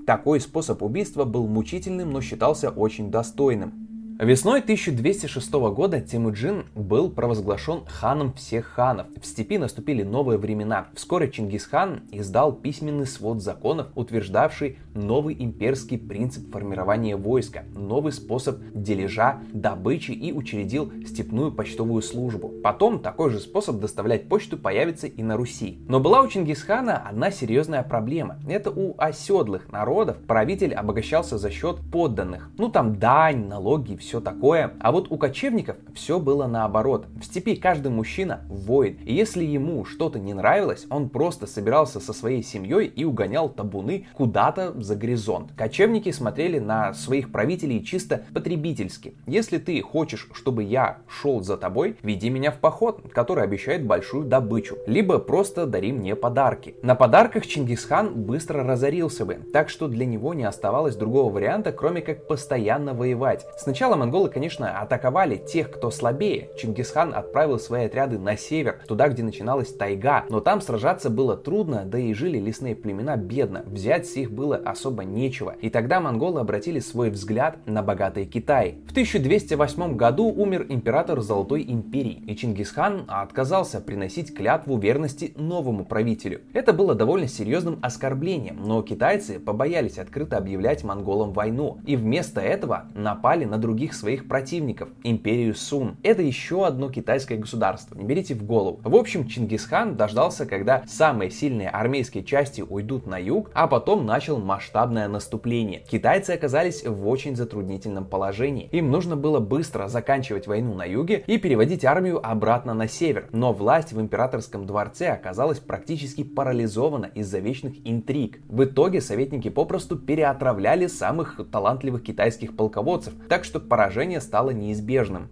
Такой 0.06 0.40
способ 0.40 0.84
убийства 0.84 1.24
был 1.24 1.48
мучительным, 1.48 2.12
но 2.12 2.20
считался 2.20 2.70
очень 2.70 3.10
достойным. 3.10 3.86
Весной 4.20 4.60
1206 4.60 5.52
года 5.52 6.00
Тимуджин 6.00 6.66
был 6.76 7.10
провозглашен 7.10 7.84
ханом 7.86 8.32
всех 8.32 8.66
ханов. 8.66 9.08
В 9.20 9.26
степи 9.26 9.58
наступили 9.58 10.04
новые 10.04 10.38
времена. 10.38 10.86
Вскоре 10.94 11.30
Чингисхан 11.30 12.04
издал 12.12 12.52
письменный 12.52 13.06
свод 13.06 13.42
законов, 13.42 13.88
утверждавший 13.96 14.78
новый 14.96 15.36
имперский 15.38 15.98
принцип 15.98 16.50
формирования 16.50 17.16
войска, 17.16 17.64
новый 17.74 18.12
способ 18.12 18.58
дележа, 18.74 19.40
добычи 19.52 20.12
и 20.12 20.32
учредил 20.32 20.92
степную 21.06 21.52
почтовую 21.52 22.02
службу. 22.02 22.52
Потом 22.62 23.00
такой 23.00 23.30
же 23.30 23.38
способ 23.40 23.78
доставлять 23.78 24.28
почту 24.28 24.56
появится 24.56 25.06
и 25.06 25.22
на 25.22 25.36
Руси. 25.36 25.78
Но 25.88 26.00
была 26.00 26.22
у 26.22 26.28
Чингисхана 26.28 26.96
одна 26.96 27.30
серьезная 27.30 27.82
проблема. 27.82 28.38
Это 28.48 28.70
у 28.70 28.94
оседлых 28.98 29.70
народов 29.70 30.18
правитель 30.26 30.74
обогащался 30.74 31.38
за 31.38 31.50
счет 31.50 31.78
подданных. 31.92 32.50
Ну 32.58 32.68
там 32.68 32.98
дань, 32.98 33.46
налоги, 33.46 33.96
все 33.96 34.20
такое. 34.20 34.72
А 34.80 34.92
вот 34.92 35.10
у 35.10 35.16
кочевников 35.16 35.76
все 35.94 36.18
было 36.18 36.46
наоборот. 36.46 37.06
В 37.20 37.24
степи 37.24 37.56
каждый 37.56 37.88
мужчина 37.88 38.40
воин. 38.48 38.98
И 39.04 39.14
если 39.14 39.44
ему 39.44 39.84
что-то 39.84 40.18
не 40.18 40.34
нравилось, 40.34 40.86
он 40.90 41.08
просто 41.08 41.46
собирался 41.46 42.00
со 42.00 42.12
своей 42.12 42.42
семьей 42.42 42.86
и 42.86 43.04
угонял 43.04 43.48
табуны 43.48 44.06
куда-то 44.14 44.72
за 44.86 44.96
горизонт. 44.96 45.50
Кочевники 45.56 46.10
смотрели 46.10 46.58
на 46.58 46.94
своих 46.94 47.32
правителей 47.32 47.84
чисто 47.84 48.22
потребительски. 48.32 49.14
Если 49.26 49.58
ты 49.58 49.82
хочешь, 49.82 50.28
чтобы 50.32 50.62
я 50.62 50.98
шел 51.08 51.42
за 51.42 51.56
тобой, 51.56 51.96
веди 52.02 52.30
меня 52.30 52.50
в 52.50 52.58
поход, 52.58 53.00
который 53.12 53.44
обещает 53.44 53.84
большую 53.84 54.24
добычу. 54.24 54.78
Либо 54.86 55.18
просто 55.18 55.66
дари 55.66 55.92
мне 55.92 56.14
подарки. 56.16 56.76
На 56.82 56.94
подарках 56.94 57.46
Чингисхан 57.46 58.14
быстро 58.14 58.62
разорился 58.64 59.24
бы, 59.24 59.34
так 59.52 59.68
что 59.68 59.88
для 59.88 60.06
него 60.06 60.32
не 60.34 60.44
оставалось 60.44 60.96
другого 60.96 61.32
варианта, 61.32 61.72
кроме 61.72 62.00
как 62.00 62.26
постоянно 62.26 62.94
воевать. 62.94 63.44
Сначала 63.58 63.96
монголы, 63.96 64.28
конечно, 64.28 64.80
атаковали 64.80 65.36
тех, 65.36 65.70
кто 65.70 65.90
слабее. 65.90 66.50
Чингисхан 66.56 67.12
отправил 67.14 67.58
свои 67.58 67.86
отряды 67.86 68.18
на 68.18 68.36
север, 68.36 68.80
туда, 68.86 69.08
где 69.08 69.22
начиналась 69.22 69.74
тайга. 69.74 70.24
Но 70.28 70.40
там 70.40 70.60
сражаться 70.60 71.10
было 71.10 71.36
трудно, 71.36 71.84
да 71.84 71.98
и 71.98 72.12
жили 72.14 72.38
лесные 72.38 72.76
племена 72.76 73.16
бедно. 73.16 73.64
Взять 73.66 74.06
с 74.06 74.16
их 74.16 74.30
было 74.30 74.56
особо 74.76 75.04
нечего. 75.04 75.56
И 75.62 75.70
тогда 75.70 76.00
монголы 76.00 76.40
обратили 76.40 76.78
свой 76.80 77.10
взгляд 77.10 77.58
на 77.66 77.82
богатый 77.82 78.26
Китай. 78.26 78.76
В 78.86 78.90
1208 78.90 79.96
году 79.96 80.26
умер 80.26 80.66
император 80.68 81.20
Золотой 81.20 81.64
империи, 81.66 82.22
и 82.26 82.36
Чингисхан 82.36 83.04
отказался 83.08 83.80
приносить 83.80 84.34
клятву 84.34 84.76
верности 84.76 85.32
новому 85.36 85.84
правителю. 85.84 86.42
Это 86.52 86.74
было 86.74 86.94
довольно 86.94 87.26
серьезным 87.26 87.78
оскорблением, 87.80 88.62
но 88.62 88.82
китайцы 88.82 89.40
побоялись 89.40 89.98
открыто 89.98 90.36
объявлять 90.36 90.84
монголам 90.84 91.32
войну, 91.32 91.78
и 91.86 91.96
вместо 91.96 92.40
этого 92.40 92.84
напали 92.94 93.44
на 93.44 93.56
других 93.56 93.94
своих 93.94 94.28
противников, 94.28 94.90
империю 95.02 95.54
Сун. 95.54 95.96
Это 96.02 96.20
еще 96.20 96.66
одно 96.66 96.90
китайское 96.90 97.38
государство, 97.38 97.94
не 97.94 98.04
берите 98.04 98.34
в 98.34 98.44
голову. 98.44 98.80
В 98.84 98.94
общем, 98.94 99.26
Чингисхан 99.26 99.96
дождался, 99.96 100.44
когда 100.44 100.82
самые 100.86 101.30
сильные 101.30 101.70
армейские 101.70 102.24
части 102.24 102.60
уйдут 102.60 103.06
на 103.06 103.16
юг, 103.16 103.50
а 103.54 103.66
потом 103.66 104.04
начал 104.04 104.38
масштабное 104.66 105.06
наступление. 105.06 105.84
Китайцы 105.88 106.30
оказались 106.30 106.84
в 106.84 107.06
очень 107.06 107.36
затруднительном 107.36 108.04
положении. 108.04 108.68
Им 108.72 108.90
нужно 108.90 109.16
было 109.16 109.38
быстро 109.38 109.86
заканчивать 109.86 110.48
войну 110.48 110.74
на 110.74 110.84
юге 110.84 111.22
и 111.28 111.38
переводить 111.38 111.84
армию 111.84 112.20
обратно 112.20 112.74
на 112.74 112.88
север. 112.88 113.28
Но 113.30 113.52
власть 113.52 113.92
в 113.92 114.00
императорском 114.00 114.66
дворце 114.66 115.08
оказалась 115.10 115.60
практически 115.60 116.24
парализована 116.24 117.06
из-за 117.14 117.38
вечных 117.38 117.74
интриг. 117.84 118.40
В 118.48 118.64
итоге 118.64 119.00
советники 119.00 119.50
попросту 119.50 119.96
переотравляли 119.96 120.88
самых 120.88 121.40
талантливых 121.52 122.02
китайских 122.02 122.56
полководцев, 122.56 123.14
так 123.28 123.44
что 123.44 123.60
поражение 123.60 124.20
стало 124.20 124.50
неизбежным. 124.50 125.28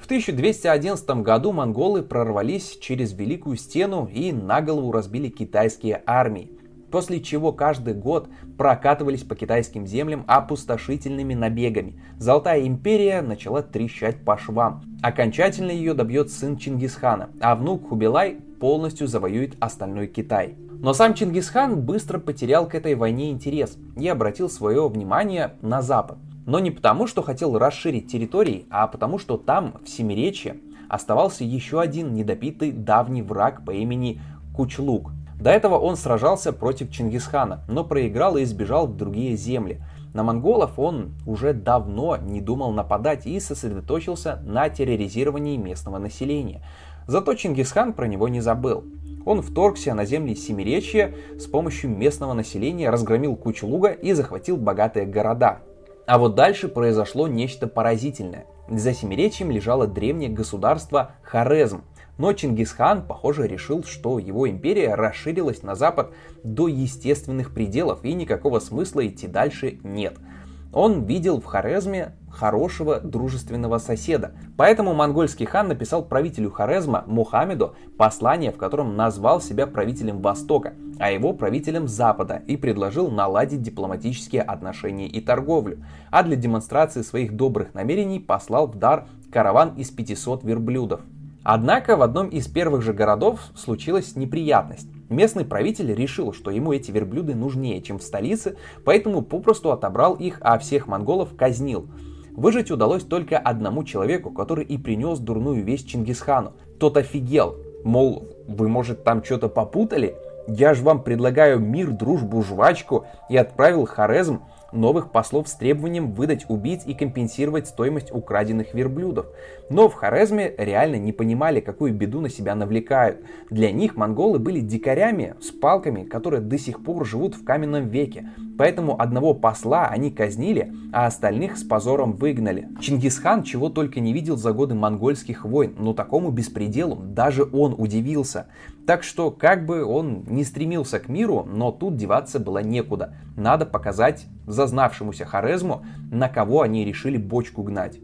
В 0.00 0.06
1211 0.06 1.22
году 1.22 1.52
монголы 1.52 2.02
прорвались 2.02 2.78
через 2.78 3.12
Великую 3.12 3.56
Стену 3.56 4.10
и 4.12 4.32
на 4.32 4.60
голову 4.60 4.90
разбили 4.90 5.28
китайские 5.28 6.02
армии, 6.06 6.50
после 6.92 7.20
чего 7.20 7.52
каждый 7.52 7.94
год 7.94 8.28
прокатывались 8.56 9.24
по 9.24 9.34
китайским 9.34 9.86
землям 9.86 10.24
опустошительными 10.28 11.34
набегами. 11.34 12.00
Золотая 12.18 12.64
империя 12.66 13.22
начала 13.22 13.62
трещать 13.62 14.24
по 14.24 14.38
швам. 14.38 14.82
Окончательно 15.02 15.72
ее 15.72 15.94
добьет 15.94 16.30
сын 16.30 16.56
Чингисхана, 16.56 17.30
а 17.40 17.56
внук 17.56 17.88
Хубилай 17.88 18.36
полностью 18.60 19.08
завоюет 19.08 19.56
остальной 19.58 20.06
Китай. 20.06 20.54
Но 20.70 20.92
сам 20.92 21.14
Чингисхан 21.14 21.80
быстро 21.80 22.18
потерял 22.18 22.68
к 22.68 22.74
этой 22.74 22.94
войне 22.94 23.30
интерес 23.30 23.76
и 23.96 24.06
обратил 24.06 24.50
свое 24.50 24.88
внимание 24.88 25.54
на 25.62 25.80
Запад. 25.80 26.18
Но 26.44 26.58
не 26.58 26.70
потому, 26.70 27.06
что 27.06 27.22
хотел 27.22 27.56
расширить 27.56 28.10
территории, 28.10 28.66
а 28.68 28.86
потому, 28.86 29.18
что 29.18 29.36
там, 29.36 29.74
в 29.84 29.88
Семиречье, 29.88 30.56
оставался 30.88 31.44
еще 31.44 31.80
один 31.80 32.12
недопитый 32.12 32.72
давний 32.72 33.22
враг 33.22 33.64
по 33.64 33.70
имени 33.70 34.20
Кучлук. 34.54 35.12
До 35.42 35.50
этого 35.50 35.76
он 35.76 35.96
сражался 35.96 36.52
против 36.52 36.92
Чингисхана, 36.92 37.64
но 37.66 37.82
проиграл 37.82 38.36
и 38.36 38.44
сбежал 38.44 38.86
в 38.86 38.96
другие 38.96 39.34
земли. 39.34 39.82
На 40.14 40.22
монголов 40.22 40.78
он 40.78 41.14
уже 41.26 41.52
давно 41.52 42.16
не 42.16 42.40
думал 42.40 42.70
нападать 42.70 43.26
и 43.26 43.40
сосредоточился 43.40 44.40
на 44.44 44.68
терроризировании 44.68 45.56
местного 45.56 45.98
населения. 45.98 46.62
Зато 47.08 47.34
Чингисхан 47.34 47.92
про 47.92 48.06
него 48.06 48.28
не 48.28 48.40
забыл. 48.40 48.84
Он 49.26 49.42
вторгся 49.42 49.94
на 49.94 50.04
земли 50.04 50.36
Семиречья, 50.36 51.12
с 51.36 51.46
помощью 51.46 51.90
местного 51.90 52.34
населения 52.34 52.88
разгромил 52.88 53.34
кучу 53.34 53.66
и 54.00 54.12
захватил 54.12 54.56
богатые 54.56 55.06
города. 55.06 55.58
А 56.06 56.18
вот 56.18 56.36
дальше 56.36 56.68
произошло 56.68 57.26
нечто 57.26 57.66
поразительное. 57.66 58.46
За 58.68 58.94
Семиречьем 58.94 59.50
лежало 59.50 59.88
древнее 59.88 60.30
государство 60.30 61.12
Хорезм, 61.24 61.82
но 62.18 62.32
Чингисхан, 62.32 63.06
похоже, 63.06 63.46
решил, 63.46 63.84
что 63.84 64.18
его 64.18 64.48
империя 64.48 64.94
расширилась 64.94 65.62
на 65.62 65.74
запад 65.74 66.12
до 66.44 66.68
естественных 66.68 67.52
пределов 67.52 68.04
и 68.04 68.12
никакого 68.12 68.60
смысла 68.60 69.06
идти 69.06 69.26
дальше 69.26 69.78
нет– 69.82 70.18
он 70.72 71.04
видел 71.04 71.40
в 71.40 71.44
Хорезме 71.44 72.14
хорошего 72.30 72.98
дружественного 72.98 73.76
соседа. 73.76 74.32
Поэтому 74.56 74.94
монгольский 74.94 75.44
хан 75.44 75.68
написал 75.68 76.02
правителю 76.02 76.50
Хорезма 76.50 77.04
Мухаммеду 77.06 77.76
послание, 77.98 78.50
в 78.52 78.56
котором 78.56 78.96
назвал 78.96 79.42
себя 79.42 79.66
правителем 79.66 80.22
Востока, 80.22 80.72
а 80.98 81.10
его 81.10 81.34
правителем 81.34 81.88
Запада 81.88 82.42
и 82.46 82.56
предложил 82.56 83.10
наладить 83.10 83.60
дипломатические 83.60 84.40
отношения 84.40 85.08
и 85.08 85.20
торговлю. 85.20 85.84
А 86.10 86.22
для 86.22 86.36
демонстрации 86.36 87.02
своих 87.02 87.36
добрых 87.36 87.74
намерений 87.74 88.18
послал 88.18 88.66
в 88.66 88.76
дар 88.76 89.08
караван 89.30 89.74
из 89.76 89.90
500 89.90 90.42
верблюдов. 90.42 91.02
Однако 91.44 91.96
в 91.96 92.02
одном 92.02 92.28
из 92.28 92.46
первых 92.46 92.82
же 92.82 92.92
городов 92.92 93.40
случилась 93.56 94.14
неприятность. 94.14 94.88
Местный 95.08 95.44
правитель 95.44 95.92
решил, 95.92 96.32
что 96.32 96.50
ему 96.50 96.72
эти 96.72 96.90
верблюды 96.90 97.34
нужнее, 97.34 97.82
чем 97.82 97.98
в 97.98 98.02
столице, 98.02 98.56
поэтому 98.84 99.22
попросту 99.22 99.72
отобрал 99.72 100.14
их, 100.14 100.38
а 100.40 100.58
всех 100.58 100.86
монголов 100.86 101.36
казнил. 101.36 101.88
Выжить 102.30 102.70
удалось 102.70 103.02
только 103.02 103.38
одному 103.38 103.84
человеку, 103.84 104.30
который 104.30 104.64
и 104.64 104.78
принес 104.78 105.18
дурную 105.18 105.62
весть 105.64 105.88
Чингисхану. 105.88 106.52
Тот 106.78 106.96
офигел, 106.96 107.56
мол, 107.84 108.26
вы, 108.48 108.68
может, 108.68 109.04
там 109.04 109.22
что-то 109.22 109.48
попутали? 109.48 110.16
Я 110.48 110.74
же 110.74 110.82
вам 110.82 111.02
предлагаю 111.02 111.58
мир, 111.58 111.90
дружбу, 111.90 112.42
жвачку 112.42 113.04
и 113.28 113.36
отправил 113.36 113.84
Хорезм 113.84 114.42
новых 114.72 115.12
послов 115.12 115.48
с 115.48 115.54
требованием 115.54 116.12
выдать 116.12 116.46
убийц 116.48 116.82
и 116.86 116.94
компенсировать 116.94 117.68
стоимость 117.68 118.12
украденных 118.12 118.74
верблюдов. 118.74 119.26
Но 119.70 119.88
в 119.88 119.94
Хорезме 119.94 120.54
реально 120.58 120.96
не 120.96 121.12
понимали, 121.12 121.60
какую 121.60 121.94
беду 121.94 122.20
на 122.20 122.28
себя 122.28 122.54
навлекают. 122.54 123.20
Для 123.50 123.70
них 123.70 123.96
монголы 123.96 124.38
были 124.38 124.60
дикарями 124.60 125.34
с 125.40 125.50
палками, 125.50 126.04
которые 126.04 126.40
до 126.40 126.58
сих 126.58 126.82
пор 126.82 127.06
живут 127.06 127.34
в 127.34 127.44
каменном 127.44 127.88
веке. 127.88 128.28
Поэтому 128.58 129.00
одного 129.00 129.34
посла 129.34 129.86
они 129.86 130.10
казнили, 130.10 130.72
а 130.92 131.06
остальных 131.06 131.56
с 131.56 131.64
позором 131.64 132.12
выгнали. 132.12 132.68
Чингисхан 132.80 133.42
чего 133.42 133.70
только 133.70 134.00
не 134.00 134.12
видел 134.12 134.36
за 134.36 134.52
годы 134.52 134.74
монгольских 134.74 135.44
войн, 135.44 135.74
но 135.78 135.94
такому 135.94 136.30
беспределу 136.30 136.96
даже 136.96 137.44
он 137.44 137.74
удивился. 137.76 138.46
Так 138.86 139.04
что, 139.04 139.30
как 139.30 139.64
бы 139.64 139.84
он 139.84 140.24
не 140.26 140.44
стремился 140.44 140.98
к 140.98 141.08
миру, 141.08 141.44
но 141.48 141.70
тут 141.70 141.96
деваться 141.96 142.40
было 142.40 142.58
некуда. 142.58 143.14
Надо 143.36 143.64
показать 143.64 144.26
зазнавшемуся 144.46 145.24
Хорезму, 145.24 145.84
на 146.10 146.28
кого 146.28 146.62
они 146.62 146.84
решили 146.84 147.16
бочку 147.16 147.62
гнать. 147.62 148.00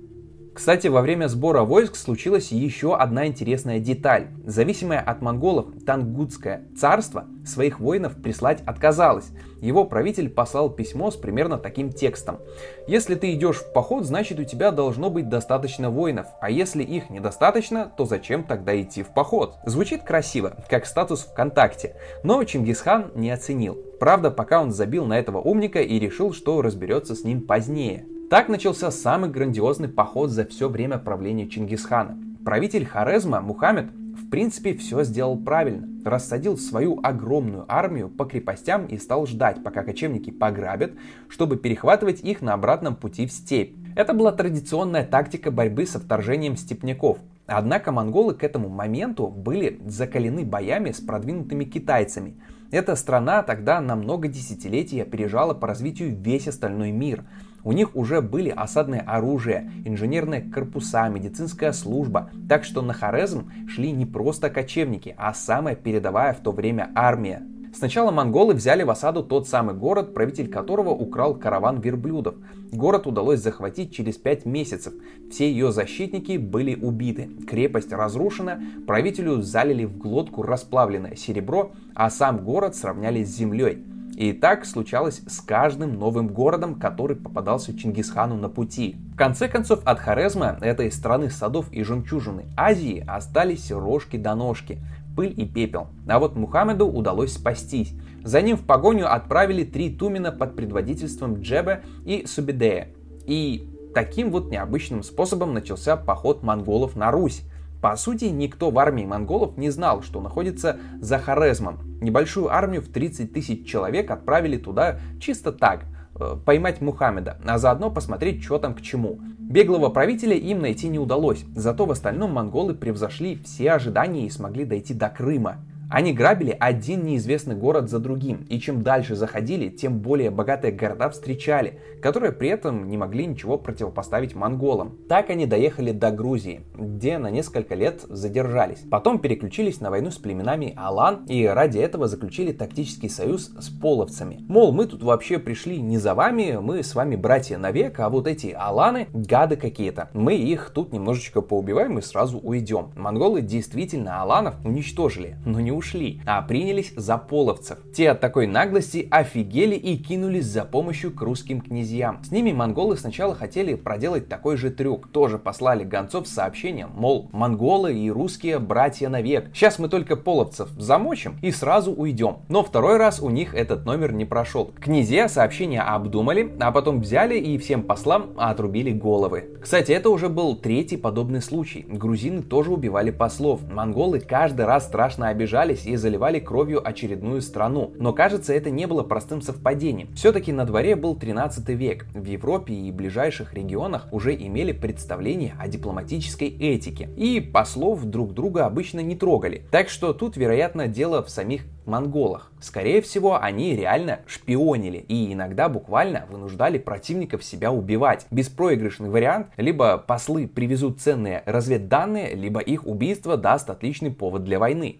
Кстати, 0.59 0.89
во 0.89 1.03
время 1.03 1.29
сбора 1.29 1.63
войск 1.63 1.95
случилась 1.95 2.51
еще 2.51 2.97
одна 2.97 3.29
интересная 3.29 3.79
деталь. 3.79 4.27
Зависимое 4.45 4.99
от 4.99 5.23
монголов 5.23 5.67
Тангутское 5.87 6.65
царство 6.77 7.27
своих 7.47 7.79
воинов 7.79 8.21
прислать 8.21 8.61
отказалось. 8.67 9.31
Его 9.61 9.85
правитель 9.85 10.29
послал 10.29 10.69
письмо 10.69 11.13
с 11.13 11.17
примерно 11.17 11.59
таким 11.59 11.93
текстом. 11.93 12.41
Если 12.89 13.15
ты 13.15 13.35
идешь 13.35 13.59
в 13.59 13.73
поход, 13.73 14.05
значит 14.05 14.41
у 14.41 14.45
тебя 14.45 14.73
должно 14.73 15.11
быть 15.11 15.29
достаточно 15.29 15.91
воинов, 15.91 16.27
а 16.41 16.51
если 16.51 16.83
их 16.83 17.09
недостаточно, 17.09 17.93
то 17.97 18.05
зачем 18.05 18.43
тогда 18.43 18.79
идти 18.83 19.05
в 19.05 19.15
поход? 19.15 19.55
Звучит 19.65 20.03
красиво, 20.03 20.57
как 20.69 20.87
статус 20.87 21.21
ВКонтакте, 21.21 21.95
но 22.25 22.43
Чингисхан 22.43 23.13
не 23.15 23.31
оценил. 23.31 23.79
Правда, 24.01 24.33
пока 24.33 24.61
он 24.61 24.73
забил 24.73 25.07
на 25.07 25.21
этого 25.21 25.39
умника 25.39 25.79
и 25.79 26.01
решил, 26.01 26.33
что 26.33 26.63
разберется 26.63 27.15
с 27.15 27.23
ним 27.23 27.47
позднее. 27.47 28.07
Так 28.31 28.51
начался 28.51 28.91
самый 28.91 29.31
грандиозный 29.31 29.89
поход 29.89 30.29
за 30.29 30.45
все 30.45 30.69
время 30.69 30.99
правления 30.99 31.49
Чингисхана. 31.49 32.19
Правитель 32.45 32.85
Хорезма 32.85 33.41
Мухаммед 33.41 33.91
в 33.91 34.29
принципе 34.29 34.77
все 34.77 35.03
сделал 35.03 35.39
правильно. 35.39 35.89
Рассадил 36.05 36.59
свою 36.59 37.01
огромную 37.03 37.65
армию 37.69 38.11
по 38.11 38.27
крепостям 38.27 38.85
и 38.85 38.99
стал 38.99 39.27
ждать, 39.27 39.63
пока 39.63 39.83
кочевники 39.83 40.31
пограбят, 40.31 40.93
чтобы 41.31 41.57
перехватывать 41.57 42.21
их 42.21 42.43
на 42.43 42.53
обратном 42.53 42.97
пути 42.97 43.27
в 43.27 43.33
степь. 43.33 43.75
Это 43.97 44.13
была 44.13 44.31
традиционная 44.33 45.07
тактика 45.07 45.51
борьбы 45.51 45.87
со 45.87 45.99
вторжением 45.99 46.59
степняков. 46.59 47.21
Однако 47.47 47.93
монголы 47.93 48.35
к 48.35 48.45
этому 48.45 48.69
моменту 48.69 49.29
были 49.29 49.81
закалены 49.87 50.45
боями 50.45 50.93
с 50.93 51.01
продвинутыми 51.01 51.65
китайцами. 51.65 52.35
Эта 52.71 52.95
страна 52.95 53.43
тогда 53.43 53.81
на 53.81 53.97
много 53.97 54.29
десятилетий 54.29 55.01
опережала 55.01 55.55
по 55.55 55.67
развитию 55.67 56.15
весь 56.15 56.47
остальной 56.47 56.91
мир– 56.91 57.25
у 57.65 57.73
них 57.73 57.97
уже 57.97 58.21
были 58.21 58.51
осадное 58.51 59.01
оружие, 59.01 59.71
инженерные 59.85 60.43
корпуса, 60.43 61.09
медицинская 61.09 61.73
служба, 61.73 62.31
так 62.49 62.65
что 62.65 62.83
на 62.83 62.93
Хорезм 62.93 63.51
шли 63.69 63.93
не 63.93 64.07
просто 64.07 64.51
кочевники, 64.51 65.15
а 65.19 65.35
самая 65.35 65.75
передовая 65.75 66.33
в 66.33 66.41
то 66.41 66.53
время 66.53 66.91
армия. 66.95 67.43
Сначала 67.75 68.11
монголы 68.11 68.55
взяли 68.55 68.83
в 68.83 68.91
осаду 68.91 69.23
тот 69.23 69.47
самый 69.47 69.75
город, 69.75 70.15
правитель 70.15 70.49
которого 70.49 70.91
украл 70.91 71.35
караван 71.35 71.81
верблюдов. 71.81 72.37
Город 72.73 73.07
удалось 73.07 73.41
захватить 73.41 73.95
через 73.95 74.17
пять 74.17 74.47
месяцев. 74.47 74.95
Все 75.31 75.51
ее 75.51 75.71
защитники 75.71 76.39
были 76.39 76.75
убиты. 76.75 77.29
Крепость 77.47 77.93
разрушена, 77.93 78.61
правителю 78.87 79.43
залили 79.43 79.85
в 79.85 79.99
глотку 79.99 80.43
расплавленное 80.43 81.15
серебро, 81.15 81.73
а 81.95 82.11
сам 82.11 82.43
город 82.43 82.75
сравняли 82.75 83.23
с 83.23 83.29
землей. 83.29 83.85
И 84.19 84.33
так 84.33 84.67
случалось 84.67 85.23
с 85.29 85.41
каждым 85.41 85.97
новым 85.97 86.27
городом, 86.27 86.75
который 86.75 87.15
попадался 87.15 87.79
Чингисхану 87.79 88.35
на 88.35 88.49
пути. 88.49 88.97
В 89.15 89.17
конце 89.17 89.47
концов, 89.47 89.81
от 89.85 90.01
Хорезма, 90.01 90.59
этой 90.61 90.91
страны 90.91 91.31
садов 91.31 91.71
и 91.71 91.85
жемчужины 91.85 92.47
Азии, 92.57 93.05
остались 93.07 93.71
рожки 93.71 94.17
до 94.17 94.35
ножки, 94.35 94.81
пыль 95.15 95.33
и 95.37 95.47
пепел. 95.47 95.87
А 96.09 96.19
вот 96.19 96.35
Мухаммеду 96.35 96.89
удалось 96.89 97.35
спастись. 97.35 97.95
За 98.25 98.43
ним 98.43 98.57
в 98.57 98.67
погоню 98.67 99.09
отправили 99.09 99.63
три 99.63 99.89
тумена 99.89 100.33
под 100.33 100.57
предводительством 100.57 101.41
Джебе 101.41 101.85
и 102.05 102.27
Субидея. 102.27 102.89
И 103.25 103.73
таким 103.95 104.33
вот 104.33 104.51
необычным 104.51 105.05
способом 105.05 105.55
начался 105.55 105.97
поход 105.97 106.43
монголов 106.43 106.97
на 106.97 107.13
Русь. 107.13 107.43
По 107.81 107.97
сути, 107.97 108.25
никто 108.25 108.71
в 108.71 108.79
армии 108.79 109.05
монголов 109.05 109.57
не 109.57 109.71
знал, 109.71 110.03
что 110.03 110.21
находится 110.21 110.79
за 111.01 111.19
Хорезмом. 111.19 111.79
Небольшую 112.01 112.53
армию 112.53 112.83
в 112.83 112.89
30 112.89 113.33
тысяч 113.33 113.67
человек 113.67 114.11
отправили 114.11 114.57
туда 114.57 114.99
чисто 115.21 115.53
так, 115.53 115.85
э, 116.19 116.37
поймать 116.45 116.81
Мухаммеда, 116.81 117.39
а 117.47 117.59
заодно 117.59 117.91
посмотреть, 117.91 118.43
что 118.43 118.59
там 118.59 118.75
к 118.75 118.81
чему. 118.81 119.21
Беглого 119.39 119.89
правителя 119.91 120.37
им 120.37 120.61
найти 120.61 120.89
не 120.89 120.99
удалось, 120.99 121.45
зато 121.55 121.87
в 121.87 121.91
остальном 121.93 122.35
монголы 122.35 122.75
превзошли 122.75 123.41
все 123.45 123.73
ожидания 123.73 124.27
и 124.27 124.31
смогли 124.31 124.65
дойти 124.65 124.93
до 124.93 125.09
Крыма. 125.09 125.59
Они 125.91 126.13
грабили 126.13 126.55
один 126.61 127.05
неизвестный 127.05 127.57
город 127.57 127.89
за 127.89 127.99
другим, 127.99 128.45
и 128.51 128.61
чем 128.61 128.83
дальше 128.83 129.17
заходили, 129.17 129.71
тем 129.71 130.01
более 130.01 130.31
богатые 130.31 130.71
города 130.71 131.09
встречали, 131.09 131.81
которые 132.03 132.33
при 132.33 132.51
этом 132.51 132.89
не 132.89 132.99
могли 132.99 133.25
ничего 133.25 133.57
противопоставить 133.57 134.35
монголам. 134.35 134.99
Так 135.09 135.31
они 135.31 135.47
доехали 135.47 135.93
до 135.93 136.11
Грузии, 136.11 136.61
где 136.77 137.17
на 137.17 137.31
несколько 137.31 137.75
лет 137.75 138.03
задержались. 138.07 138.81
Потом 138.91 139.19
переключились 139.19 139.81
на 139.81 139.89
войну 139.89 140.11
с 140.11 140.19
племенами 140.19 140.75
Алан 140.77 141.25
и 141.25 141.47
ради 141.47 141.79
этого 141.79 142.07
заключили 142.07 142.53
тактический 142.53 143.09
союз 143.09 143.51
с 143.59 143.71
половцами. 143.71 144.45
Мол, 144.47 144.73
мы 144.73 144.85
тут 144.87 145.03
вообще 145.03 145.39
пришли 145.39 145.81
не 145.81 145.97
за 145.97 146.15
вами, 146.15 146.59
мы 146.61 146.83
с 146.83 146.95
вами 146.95 147.17
братья 147.17 147.57
навек, 147.57 147.99
а 148.01 148.11
вот 148.11 148.27
эти 148.27 148.49
Аланы 148.49 149.09
гады 149.15 149.57
какие-то. 149.57 150.11
Мы 150.13 150.35
их 150.35 150.71
тут 150.75 150.93
немножечко 150.93 151.41
поубиваем 151.41 151.99
и 151.99 152.03
сразу 152.03 152.39
уйдем. 152.39 152.91
Монголы 152.95 153.41
действительно 153.41 154.21
Аланов 154.21 154.55
уничтожили, 154.67 155.39
но 155.47 155.61
не 155.61 155.78
ушли, 155.79 156.21
а 156.27 156.43
принялись 156.43 156.93
за 156.97 157.17
половцев. 157.17 157.79
Те 157.95 158.11
от 158.11 158.21
такой 158.21 158.47
наглости 158.47 159.09
офигели 159.11 159.77
и 159.77 159.97
кинулись 159.97 160.47
за 160.47 160.65
помощью 160.65 161.13
к 161.13 161.23
русским 161.23 161.61
князьям. 161.61 162.23
С 162.25 162.31
ними 162.31 162.53
монголы 162.53 162.97
сначала 162.97 163.35
хотели 163.35 163.75
проделать 163.75 164.29
такой 164.29 164.57
же 164.57 164.71
трюк. 164.71 165.09
Тоже 165.09 165.39
послали 165.39 165.85
гонцов 165.85 166.27
с 166.27 166.33
сообщением, 166.33 166.91
мол, 166.95 167.31
монголы 167.33 167.95
и 167.95 168.11
русские 168.11 168.59
братья 168.59 169.09
навек. 169.09 169.51
Сейчас 169.55 169.79
мы 169.79 169.89
только 169.89 170.17
половцев 170.17 170.69
замочим 170.77 171.39
и 171.43 171.51
сразу 171.51 171.93
уйдем. 171.93 172.39
Но 172.49 172.63
второй 172.63 172.97
раз 172.97 173.21
у 173.21 173.31
них 173.31 173.55
этот 173.55 173.87
номер 173.87 174.13
не 174.13 174.25
прошел. 174.25 174.73
Князья 174.81 175.29
сообщение 175.29 175.81
обдумали, 175.81 176.53
а 176.61 176.73
потом 176.73 177.01
взяли 177.01 177.39
и 177.39 177.57
всем 177.59 177.83
послам 177.85 178.33
отрубили 178.37 178.91
головы. 178.91 179.59
Кстати, 179.61 179.93
это 179.93 180.11
уже 180.11 180.29
был 180.29 180.57
третий 180.57 180.97
подобный 180.97 181.41
случай. 181.41 181.87
Грузины 181.89 182.43
тоже 182.43 182.73
убивали 182.73 183.11
послов. 183.11 183.61
Монголы 183.71 184.21
каждый 184.21 184.67
раз 184.67 184.87
страшно 184.87 185.29
обижались 185.69 185.87
и 185.87 185.97
заливали 185.97 186.39
кровью 186.41 186.87
очередную 186.87 187.43
страну. 187.43 187.93
Но 187.99 188.13
кажется, 188.13 188.53
это 188.53 188.71
не 188.71 188.87
было 188.87 189.03
простым 189.03 189.43
совпадением. 189.43 190.13
Все-таки 190.15 190.53
на 190.53 190.65
дворе 190.65 190.97
был 190.97 191.17
13 191.17 191.69
век. 191.71 192.07
В 192.15 192.25
Европе 192.25 192.75
и 192.75 192.93
ближайших 192.93 193.55
регионах 193.55 194.09
уже 194.13 194.35
имели 194.35 194.73
представление 194.73 195.55
о 195.59 195.69
дипломатической 195.69 196.49
этике. 196.49 197.09
И 197.17 197.41
послов 197.41 198.05
друг 198.05 198.33
друга 198.33 198.67
обычно 198.67 199.01
не 199.01 199.17
трогали. 199.17 199.63
Так 199.71 199.89
что 199.89 200.13
тут, 200.13 200.37
вероятно, 200.37 200.87
дело 200.87 201.23
в 201.23 201.31
самих 201.31 201.63
монголах. 201.87 202.53
Скорее 202.61 203.01
всего, 203.01 203.41
они 203.41 203.75
реально 203.75 204.21
шпионили 204.27 204.99
и 204.99 205.33
иногда 205.33 205.69
буквально 205.69 206.27
вынуждали 206.31 206.79
противников 206.79 207.43
себя 207.43 207.73
убивать. 207.73 208.27
Беспроигрышный 208.31 209.09
вариант, 209.09 209.49
либо 209.57 209.97
послы 209.97 210.47
привезут 210.47 211.01
ценные 211.01 211.43
разведданные, 211.47 212.35
либо 212.35 212.61
их 212.61 212.87
убийство 212.87 213.37
даст 213.37 213.71
отличный 213.71 214.11
повод 214.11 214.45
для 214.45 214.59
войны. 214.59 214.99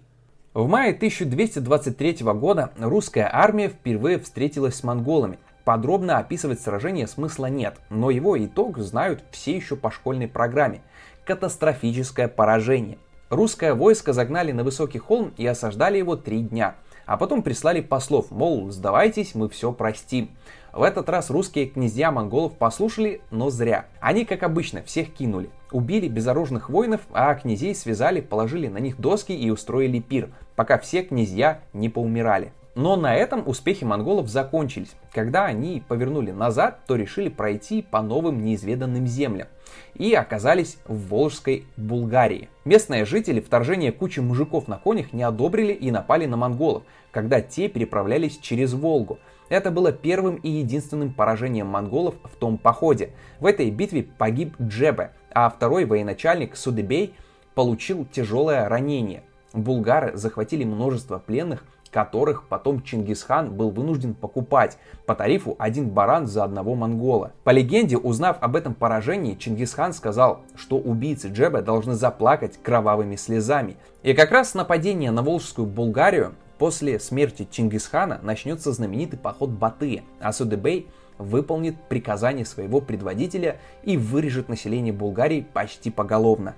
В 0.55 0.67
мае 0.67 0.95
1223 0.95 2.25
года 2.33 2.73
русская 2.79 3.29
армия 3.31 3.69
впервые 3.69 4.19
встретилась 4.19 4.77
с 4.77 4.83
монголами. 4.83 5.39
Подробно 5.65 6.17
описывать 6.17 6.61
сражение 6.61 7.07
смысла 7.07 7.47
нет, 7.47 7.77
но 7.91 8.11
его 8.11 8.43
итог 8.43 8.79
знают 8.79 9.23
все 9.31 9.55
еще 9.55 9.77
по 9.77 9.91
школьной 9.91 10.27
программе. 10.27 10.81
Катастрофическое 11.27 12.29
поражение. 12.29 12.97
Русское 13.29 13.75
войско 13.75 14.15
загнали 14.15 14.53
на 14.53 14.65
высокий 14.65 14.99
холм 14.99 15.35
и 15.37 15.47
осаждали 15.47 15.99
его 15.99 16.17
три 16.17 16.41
дня. 16.41 16.77
А 17.05 17.19
потом 17.19 17.43
прислали 17.43 17.83
послов, 17.83 18.31
мол, 18.31 18.71
сдавайтесь, 18.71 19.35
мы 19.35 19.51
все 19.51 19.71
простим. 19.71 20.31
В 20.73 20.83
этот 20.83 21.11
раз 21.11 21.29
русские 21.29 21.67
князья 21.67 22.11
монголов 22.11 22.57
послушали, 22.57 23.21
но 23.31 23.51
зря. 23.51 23.85
Они, 24.01 24.25
как 24.25 24.43
обычно, 24.43 24.83
всех 24.83 25.13
кинули. 25.13 25.51
Убили 25.71 26.09
безоружных 26.09 26.71
воинов, 26.71 27.03
а 27.13 27.35
князей 27.35 27.75
связали, 27.75 28.21
положили 28.21 28.69
на 28.69 28.79
них 28.79 28.99
доски 28.99 29.33
и 29.33 29.51
устроили 29.51 30.01
пир, 30.01 30.31
пока 30.57 30.79
все 30.79 31.03
князья 31.03 31.61
не 31.73 31.89
поумирали. 31.89 32.53
Но 32.75 32.95
на 32.95 33.17
этом 33.17 33.43
успехи 33.47 33.83
монголов 33.83 34.29
закончились. 34.29 34.95
Когда 35.13 35.47
они 35.47 35.83
повернули 35.89 36.31
назад, 36.31 36.81
то 36.87 36.95
решили 36.95 37.29
пройти 37.29 37.83
по 37.83 38.03
новым 38.03 38.45
неизведанным 38.45 39.07
землям 39.07 39.49
и 39.95 40.15
оказались 40.15 40.79
в 40.87 41.09
Волжской 41.09 41.65
Булгарии. 41.77 42.49
Местные 42.65 43.05
жители 43.05 43.41
вторжение 43.41 43.91
кучи 43.91 44.21
мужиков 44.21 44.69
на 44.69 44.79
конях 44.79 45.13
не 45.13 45.25
одобрили 45.25 45.73
и 45.73 45.91
напали 45.91 46.27
на 46.27 46.37
монголов, 46.37 46.85
когда 47.11 47.41
те 47.41 47.69
переправлялись 47.69 48.39
через 48.39 48.73
Волгу. 48.75 49.19
Это 49.49 49.71
было 49.71 49.93
первым 49.93 50.37
и 50.37 50.49
единственным 50.49 51.13
поражением 51.13 51.67
монголов 51.67 52.15
в 52.23 52.37
том 52.37 52.59
походе. 52.59 53.11
В 53.41 53.47
этой 53.47 53.71
битве 53.71 54.05
погиб 54.05 54.55
Джебе, 54.61 55.13
а 55.41 55.49
второй 55.51 55.85
военачальник 55.85 56.57
Судебей 56.57 57.15
получил 57.55 58.05
тяжелое 58.05 58.69
ранение. 58.69 59.23
Булгары 59.53 60.17
захватили 60.17 60.65
множество 60.65 61.21
пленных 61.21 61.65
которых 61.93 62.47
потом 62.49 62.83
Чингисхан 62.83 63.55
был 63.55 63.71
вынужден 63.71 64.15
покупать 64.15 64.77
по 65.07 65.15
тарифу 65.15 65.57
один 65.59 65.89
баран 65.89 66.27
за 66.27 66.45
одного 66.45 66.75
монгола. 66.75 67.33
По 67.45 67.51
легенде, 67.51 67.97
узнав 67.97 68.37
об 68.43 68.57
этом 68.57 68.75
поражении, 68.75 69.37
Чингисхан 69.37 69.95
сказал, 69.95 70.43
что 70.55 70.77
убийцы 70.77 71.29
Джеба 71.29 71.63
должны 71.63 71.95
заплакать 71.95 72.61
кровавыми 72.63 73.17
слезами. 73.17 73.79
И 74.03 74.13
как 74.13 74.33
раз 74.33 74.53
нападение 74.53 75.13
на 75.13 75.23
Волжскую 75.23 75.67
Булгарию 75.67 76.35
после 76.59 77.01
смерти 77.01 77.49
Чингисхана 77.51 78.21
начнется 78.23 78.73
знаменитый 78.73 79.19
поход 79.19 79.49
Батыя, 79.49 80.03
а 80.21 80.33
Судебей 80.35 80.89
выполнит 81.19 81.77
приказание 81.89 82.47
своего 82.47 82.81
предводителя 82.81 83.59
и 83.83 83.97
вырежет 83.97 84.49
население 84.49 84.93
Булгарии 84.93 85.47
почти 85.53 85.91
поголовно. 85.91 86.55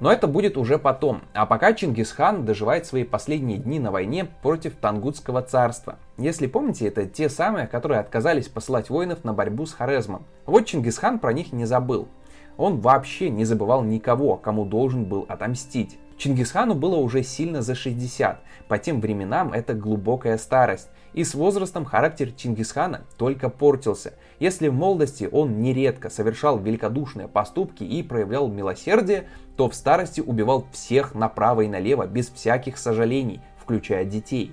Но 0.00 0.10
это 0.10 0.26
будет 0.26 0.56
уже 0.56 0.78
потом. 0.78 1.22
А 1.34 1.46
пока 1.46 1.72
Чингисхан 1.72 2.44
доживает 2.44 2.84
свои 2.84 3.04
последние 3.04 3.58
дни 3.58 3.78
на 3.78 3.90
войне 3.90 4.26
против 4.42 4.74
Тангутского 4.76 5.42
царства. 5.42 5.96
Если 6.18 6.46
помните, 6.46 6.88
это 6.88 7.06
те 7.06 7.28
самые, 7.28 7.66
которые 7.66 8.00
отказались 8.00 8.48
посылать 8.48 8.90
воинов 8.90 9.24
на 9.24 9.32
борьбу 9.32 9.66
с 9.66 9.72
Хорезмом. 9.72 10.24
Вот 10.46 10.66
Чингисхан 10.66 11.18
про 11.20 11.32
них 11.32 11.52
не 11.52 11.64
забыл. 11.64 12.08
Он 12.56 12.80
вообще 12.80 13.30
не 13.30 13.44
забывал 13.44 13.82
никого, 13.82 14.36
кому 14.36 14.64
должен 14.64 15.04
был 15.04 15.26
отомстить. 15.28 15.98
Чингисхану 16.16 16.74
было 16.74 16.96
уже 16.96 17.22
сильно 17.22 17.62
за 17.62 17.74
60. 17.74 18.40
По 18.68 18.78
тем 18.78 19.00
временам 19.00 19.52
это 19.52 19.74
глубокая 19.74 20.38
старость. 20.38 20.88
И 21.14 21.22
с 21.22 21.34
возрастом 21.34 21.84
характер 21.84 22.32
Чингисхана 22.32 23.02
только 23.16 23.48
портился. 23.48 24.14
Если 24.40 24.66
в 24.66 24.74
молодости 24.74 25.28
он 25.30 25.60
нередко 25.60 26.10
совершал 26.10 26.58
великодушные 26.58 27.28
поступки 27.28 27.84
и 27.84 28.02
проявлял 28.02 28.48
милосердие, 28.48 29.28
то 29.56 29.70
в 29.70 29.74
старости 29.76 30.20
убивал 30.20 30.66
всех 30.72 31.14
направо 31.14 31.62
и 31.62 31.68
налево 31.68 32.06
без 32.06 32.28
всяких 32.30 32.76
сожалений, 32.76 33.40
включая 33.62 34.04
детей. 34.04 34.52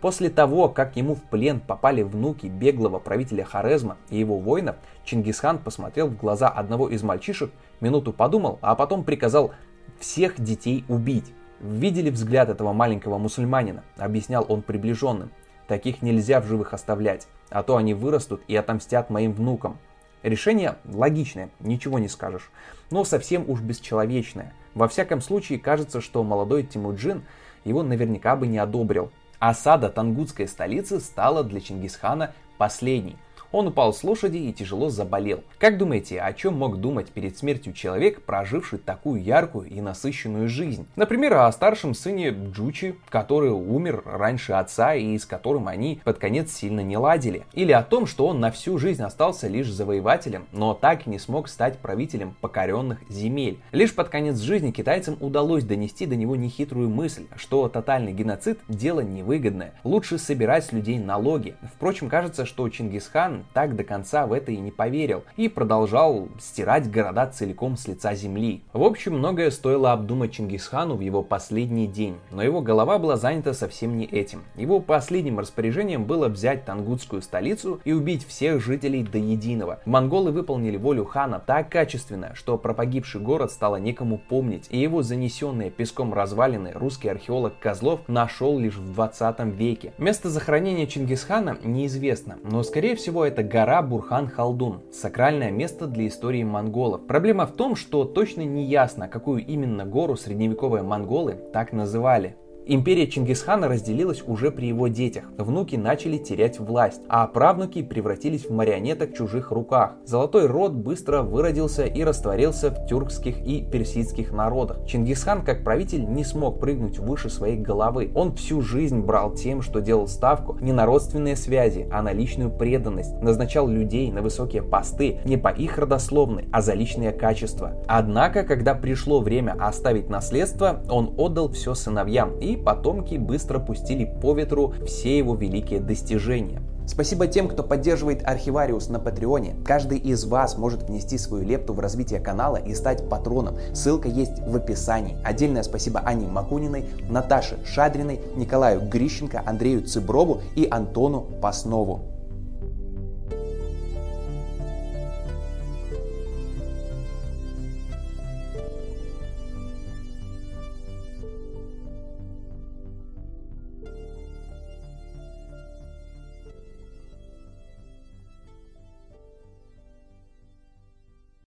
После 0.00 0.30
того, 0.30 0.68
как 0.68 0.94
ему 0.94 1.16
в 1.16 1.22
плен 1.24 1.58
попали 1.58 2.02
внуки 2.02 2.46
беглого 2.46 3.00
правителя 3.00 3.44
Хорезма 3.44 3.96
и 4.10 4.18
его 4.18 4.38
воинов, 4.38 4.76
Чингисхан 5.04 5.58
посмотрел 5.58 6.06
в 6.06 6.16
глаза 6.16 6.48
одного 6.48 6.88
из 6.88 7.02
мальчишек, 7.02 7.50
минуту 7.80 8.12
подумал, 8.12 8.60
а 8.62 8.76
потом 8.76 9.02
приказал 9.02 9.50
всех 9.98 10.40
детей 10.40 10.84
убить. 10.88 11.34
Видели 11.60 12.10
взгляд 12.10 12.48
этого 12.48 12.72
маленького 12.72 13.18
мусульманина, 13.18 13.82
объяснял 13.96 14.46
он 14.48 14.62
приближенным. 14.62 15.32
Таких 15.68 16.00
нельзя 16.00 16.40
в 16.40 16.46
живых 16.46 16.72
оставлять, 16.72 17.28
а 17.50 17.62
то 17.62 17.76
они 17.76 17.92
вырастут 17.92 18.40
и 18.48 18.56
отомстят 18.56 19.10
моим 19.10 19.32
внукам. 19.32 19.78
Решение 20.22 20.76
логичное, 20.84 21.50
ничего 21.60 21.98
не 21.98 22.08
скажешь, 22.08 22.50
но 22.90 23.04
совсем 23.04 23.48
уж 23.48 23.60
бесчеловечное. 23.60 24.54
Во 24.74 24.88
всяком 24.88 25.20
случае, 25.20 25.60
кажется, 25.60 26.00
что 26.00 26.24
молодой 26.24 26.64
Тимуджин 26.64 27.22
его 27.64 27.82
наверняка 27.82 28.34
бы 28.34 28.46
не 28.46 28.58
одобрил. 28.58 29.12
Осада 29.38 29.90
тангутской 29.90 30.48
столицы 30.48 31.00
стала 31.00 31.44
для 31.44 31.60
Чингисхана 31.60 32.32
последней. 32.56 33.16
Он 33.50 33.68
упал 33.68 33.94
с 33.94 34.04
лошади 34.04 34.36
и 34.36 34.52
тяжело 34.52 34.90
заболел. 34.90 35.42
Как 35.58 35.78
думаете, 35.78 36.20
о 36.20 36.32
чем 36.34 36.54
мог 36.54 36.78
думать 36.78 37.08
перед 37.08 37.38
смертью 37.38 37.72
человек, 37.72 38.22
проживший 38.22 38.78
такую 38.78 39.22
яркую 39.22 39.68
и 39.68 39.80
насыщенную 39.80 40.48
жизнь? 40.48 40.86
Например, 40.96 41.34
о 41.34 41.52
старшем 41.52 41.94
сыне 41.94 42.28
Джучи, 42.28 42.96
который 43.08 43.50
умер 43.50 44.02
раньше 44.04 44.52
отца 44.52 44.94
и 44.94 45.16
с 45.16 45.24
которым 45.24 45.66
они 45.66 46.00
под 46.04 46.18
конец 46.18 46.52
сильно 46.52 46.80
не 46.80 46.98
ладили. 46.98 47.44
Или 47.54 47.72
о 47.72 47.82
том, 47.82 48.06
что 48.06 48.26
он 48.26 48.40
на 48.40 48.50
всю 48.50 48.76
жизнь 48.76 49.02
остался 49.02 49.48
лишь 49.48 49.70
завоевателем, 49.70 50.46
но 50.52 50.74
так 50.74 51.06
и 51.06 51.10
не 51.10 51.18
смог 51.18 51.48
стать 51.48 51.78
правителем 51.78 52.36
покоренных 52.42 52.98
земель. 53.08 53.58
Лишь 53.72 53.94
под 53.94 54.10
конец 54.10 54.38
жизни 54.38 54.72
китайцам 54.72 55.16
удалось 55.20 55.64
донести 55.64 56.04
до 56.04 56.16
него 56.16 56.36
нехитрую 56.36 56.90
мысль, 56.90 57.26
что 57.36 57.68
тотальный 57.68 58.12
геноцид– 58.12 58.58
дело 58.68 59.00
невыгодное. 59.00 59.72
Лучше 59.84 60.18
собирать 60.18 60.66
с 60.66 60.72
людей 60.72 60.98
налоги. 60.98 61.56
Впрочем, 61.74 62.10
кажется, 62.10 62.44
что 62.44 62.68
Чингисхан 62.68 63.37
так 63.54 63.76
до 63.76 63.84
конца 63.84 64.26
в 64.26 64.32
это 64.32 64.52
и 64.52 64.56
не 64.58 64.70
поверил 64.70 65.24
и 65.36 65.48
продолжал 65.48 66.28
стирать 66.40 66.90
города 66.90 67.26
целиком 67.26 67.76
с 67.76 67.86
лица 67.88 68.14
земли. 68.14 68.62
В 68.72 68.82
общем, 68.82 69.18
многое 69.18 69.50
стоило 69.50 69.92
обдумать 69.92 70.32
Чингисхану 70.32 70.96
в 70.96 71.00
его 71.00 71.22
последний 71.22 71.86
день, 71.86 72.16
но 72.30 72.42
его 72.42 72.60
голова 72.60 72.98
была 72.98 73.16
занята 73.16 73.54
совсем 73.54 73.96
не 73.96 74.04
этим. 74.04 74.42
Его 74.56 74.80
последним 74.80 75.38
распоряжением 75.38 76.04
было 76.04 76.28
взять 76.28 76.64
Тангутскую 76.64 77.22
столицу 77.22 77.80
и 77.84 77.92
убить 77.92 78.26
всех 78.26 78.62
жителей 78.62 79.02
до 79.02 79.18
единого. 79.18 79.80
Монголы 79.84 80.32
выполнили 80.32 80.76
волю 80.76 81.04
хана 81.04 81.38
так 81.38 81.68
качественно, 81.68 82.34
что 82.34 82.58
про 82.58 82.74
погибший 82.74 83.20
город 83.20 83.50
стало 83.52 83.76
некому 83.76 84.18
помнить, 84.18 84.66
и 84.70 84.78
его 84.78 85.02
занесенные 85.02 85.70
песком 85.70 86.14
развалины 86.14 86.72
русский 86.74 87.08
археолог 87.08 87.58
Козлов 87.58 88.00
нашел 88.08 88.58
лишь 88.58 88.76
в 88.76 88.92
20 88.92 89.40
веке. 89.54 89.92
Место 89.98 90.30
захоронения 90.30 90.86
Чингисхана 90.86 91.58
неизвестно, 91.62 92.38
но 92.42 92.62
скорее 92.62 92.96
всего 92.96 93.24
это 93.28 93.42
гора 93.42 93.82
Бурхан-Халдун, 93.82 94.80
сакральное 94.90 95.50
место 95.50 95.86
для 95.86 96.08
истории 96.08 96.42
монголов. 96.42 97.06
Проблема 97.06 97.46
в 97.46 97.52
том, 97.52 97.76
что 97.76 98.04
точно 98.04 98.40
не 98.40 98.64
ясно, 98.64 99.06
какую 99.06 99.44
именно 99.44 99.84
гору 99.84 100.16
средневековые 100.16 100.82
монголы 100.82 101.38
так 101.52 101.72
называли. 101.72 102.36
Империя 102.70 103.06
Чингисхана 103.06 103.66
разделилась 103.66 104.22
уже 104.26 104.50
при 104.50 104.66
его 104.66 104.88
детях. 104.88 105.24
Внуки 105.38 105.76
начали 105.76 106.18
терять 106.18 106.60
власть, 106.60 107.00
а 107.08 107.26
правнуки 107.26 107.82
превратились 107.82 108.44
в 108.44 108.52
марионеток 108.52 109.12
в 109.12 109.16
чужих 109.16 109.52
руках. 109.52 109.92
Золотой 110.04 110.46
род 110.46 110.72
быстро 110.72 111.22
выродился 111.22 111.86
и 111.86 112.04
растворился 112.04 112.70
в 112.70 112.86
тюркских 112.86 113.40
и 113.40 113.62
персидских 113.62 114.32
народах. 114.32 114.84
Чингисхан 114.86 115.46
как 115.46 115.64
правитель 115.64 116.04
не 116.04 116.24
смог 116.24 116.60
прыгнуть 116.60 116.98
выше 116.98 117.30
своей 117.30 117.56
головы. 117.56 118.12
Он 118.14 118.34
всю 118.34 118.60
жизнь 118.60 119.00
брал 119.00 119.32
тем, 119.32 119.62
что 119.62 119.80
делал 119.80 120.06
ставку 120.06 120.58
не 120.60 120.72
на 120.72 120.84
родственные 120.84 121.36
связи, 121.36 121.88
а 121.90 122.02
на 122.02 122.12
личную 122.12 122.50
преданность. 122.50 123.18
Назначал 123.22 123.66
людей 123.66 124.12
на 124.12 124.20
высокие 124.20 124.62
посты 124.62 125.20
не 125.24 125.38
по 125.38 125.48
их 125.48 125.78
родословной, 125.78 126.50
а 126.52 126.60
за 126.60 126.74
личные 126.74 127.12
качества. 127.12 127.82
Однако, 127.86 128.42
когда 128.42 128.74
пришло 128.74 129.22
время 129.22 129.56
оставить 129.58 130.10
наследство, 130.10 130.82
он 130.90 131.14
отдал 131.16 131.50
все 131.50 131.72
сыновьям, 131.72 132.38
и 132.40 132.57
потомки 132.58 133.16
быстро 133.16 133.58
пустили 133.58 134.04
по 134.04 134.34
ветру 134.34 134.74
все 134.86 135.16
его 135.18 135.34
великие 135.34 135.80
достижения. 135.80 136.60
Спасибо 136.88 137.26
тем, 137.26 137.48
кто 137.48 137.62
поддерживает 137.62 138.26
Архивариус 138.26 138.88
на 138.88 138.98
Патреоне. 138.98 139.56
Каждый 139.64 139.98
из 139.98 140.24
вас 140.24 140.56
может 140.56 140.84
внести 140.84 141.18
свою 141.18 141.44
лепту 141.44 141.74
в 141.74 141.80
развитие 141.80 142.18
канала 142.18 142.56
и 142.56 142.74
стать 142.74 143.08
патроном. 143.10 143.58
Ссылка 143.74 144.08
есть 144.08 144.40
в 144.40 144.56
описании. 144.56 145.18
Отдельное 145.22 145.62
спасибо 145.62 146.00
Ане 146.04 146.26
Макуниной, 146.26 146.86
Наташе 147.10 147.58
Шадриной, 147.66 148.20
Николаю 148.36 148.80
Грищенко, 148.80 149.42
Андрею 149.44 149.86
Цыброву 149.86 150.40
и 150.56 150.66
Антону 150.70 151.26
Паснову. 151.42 152.17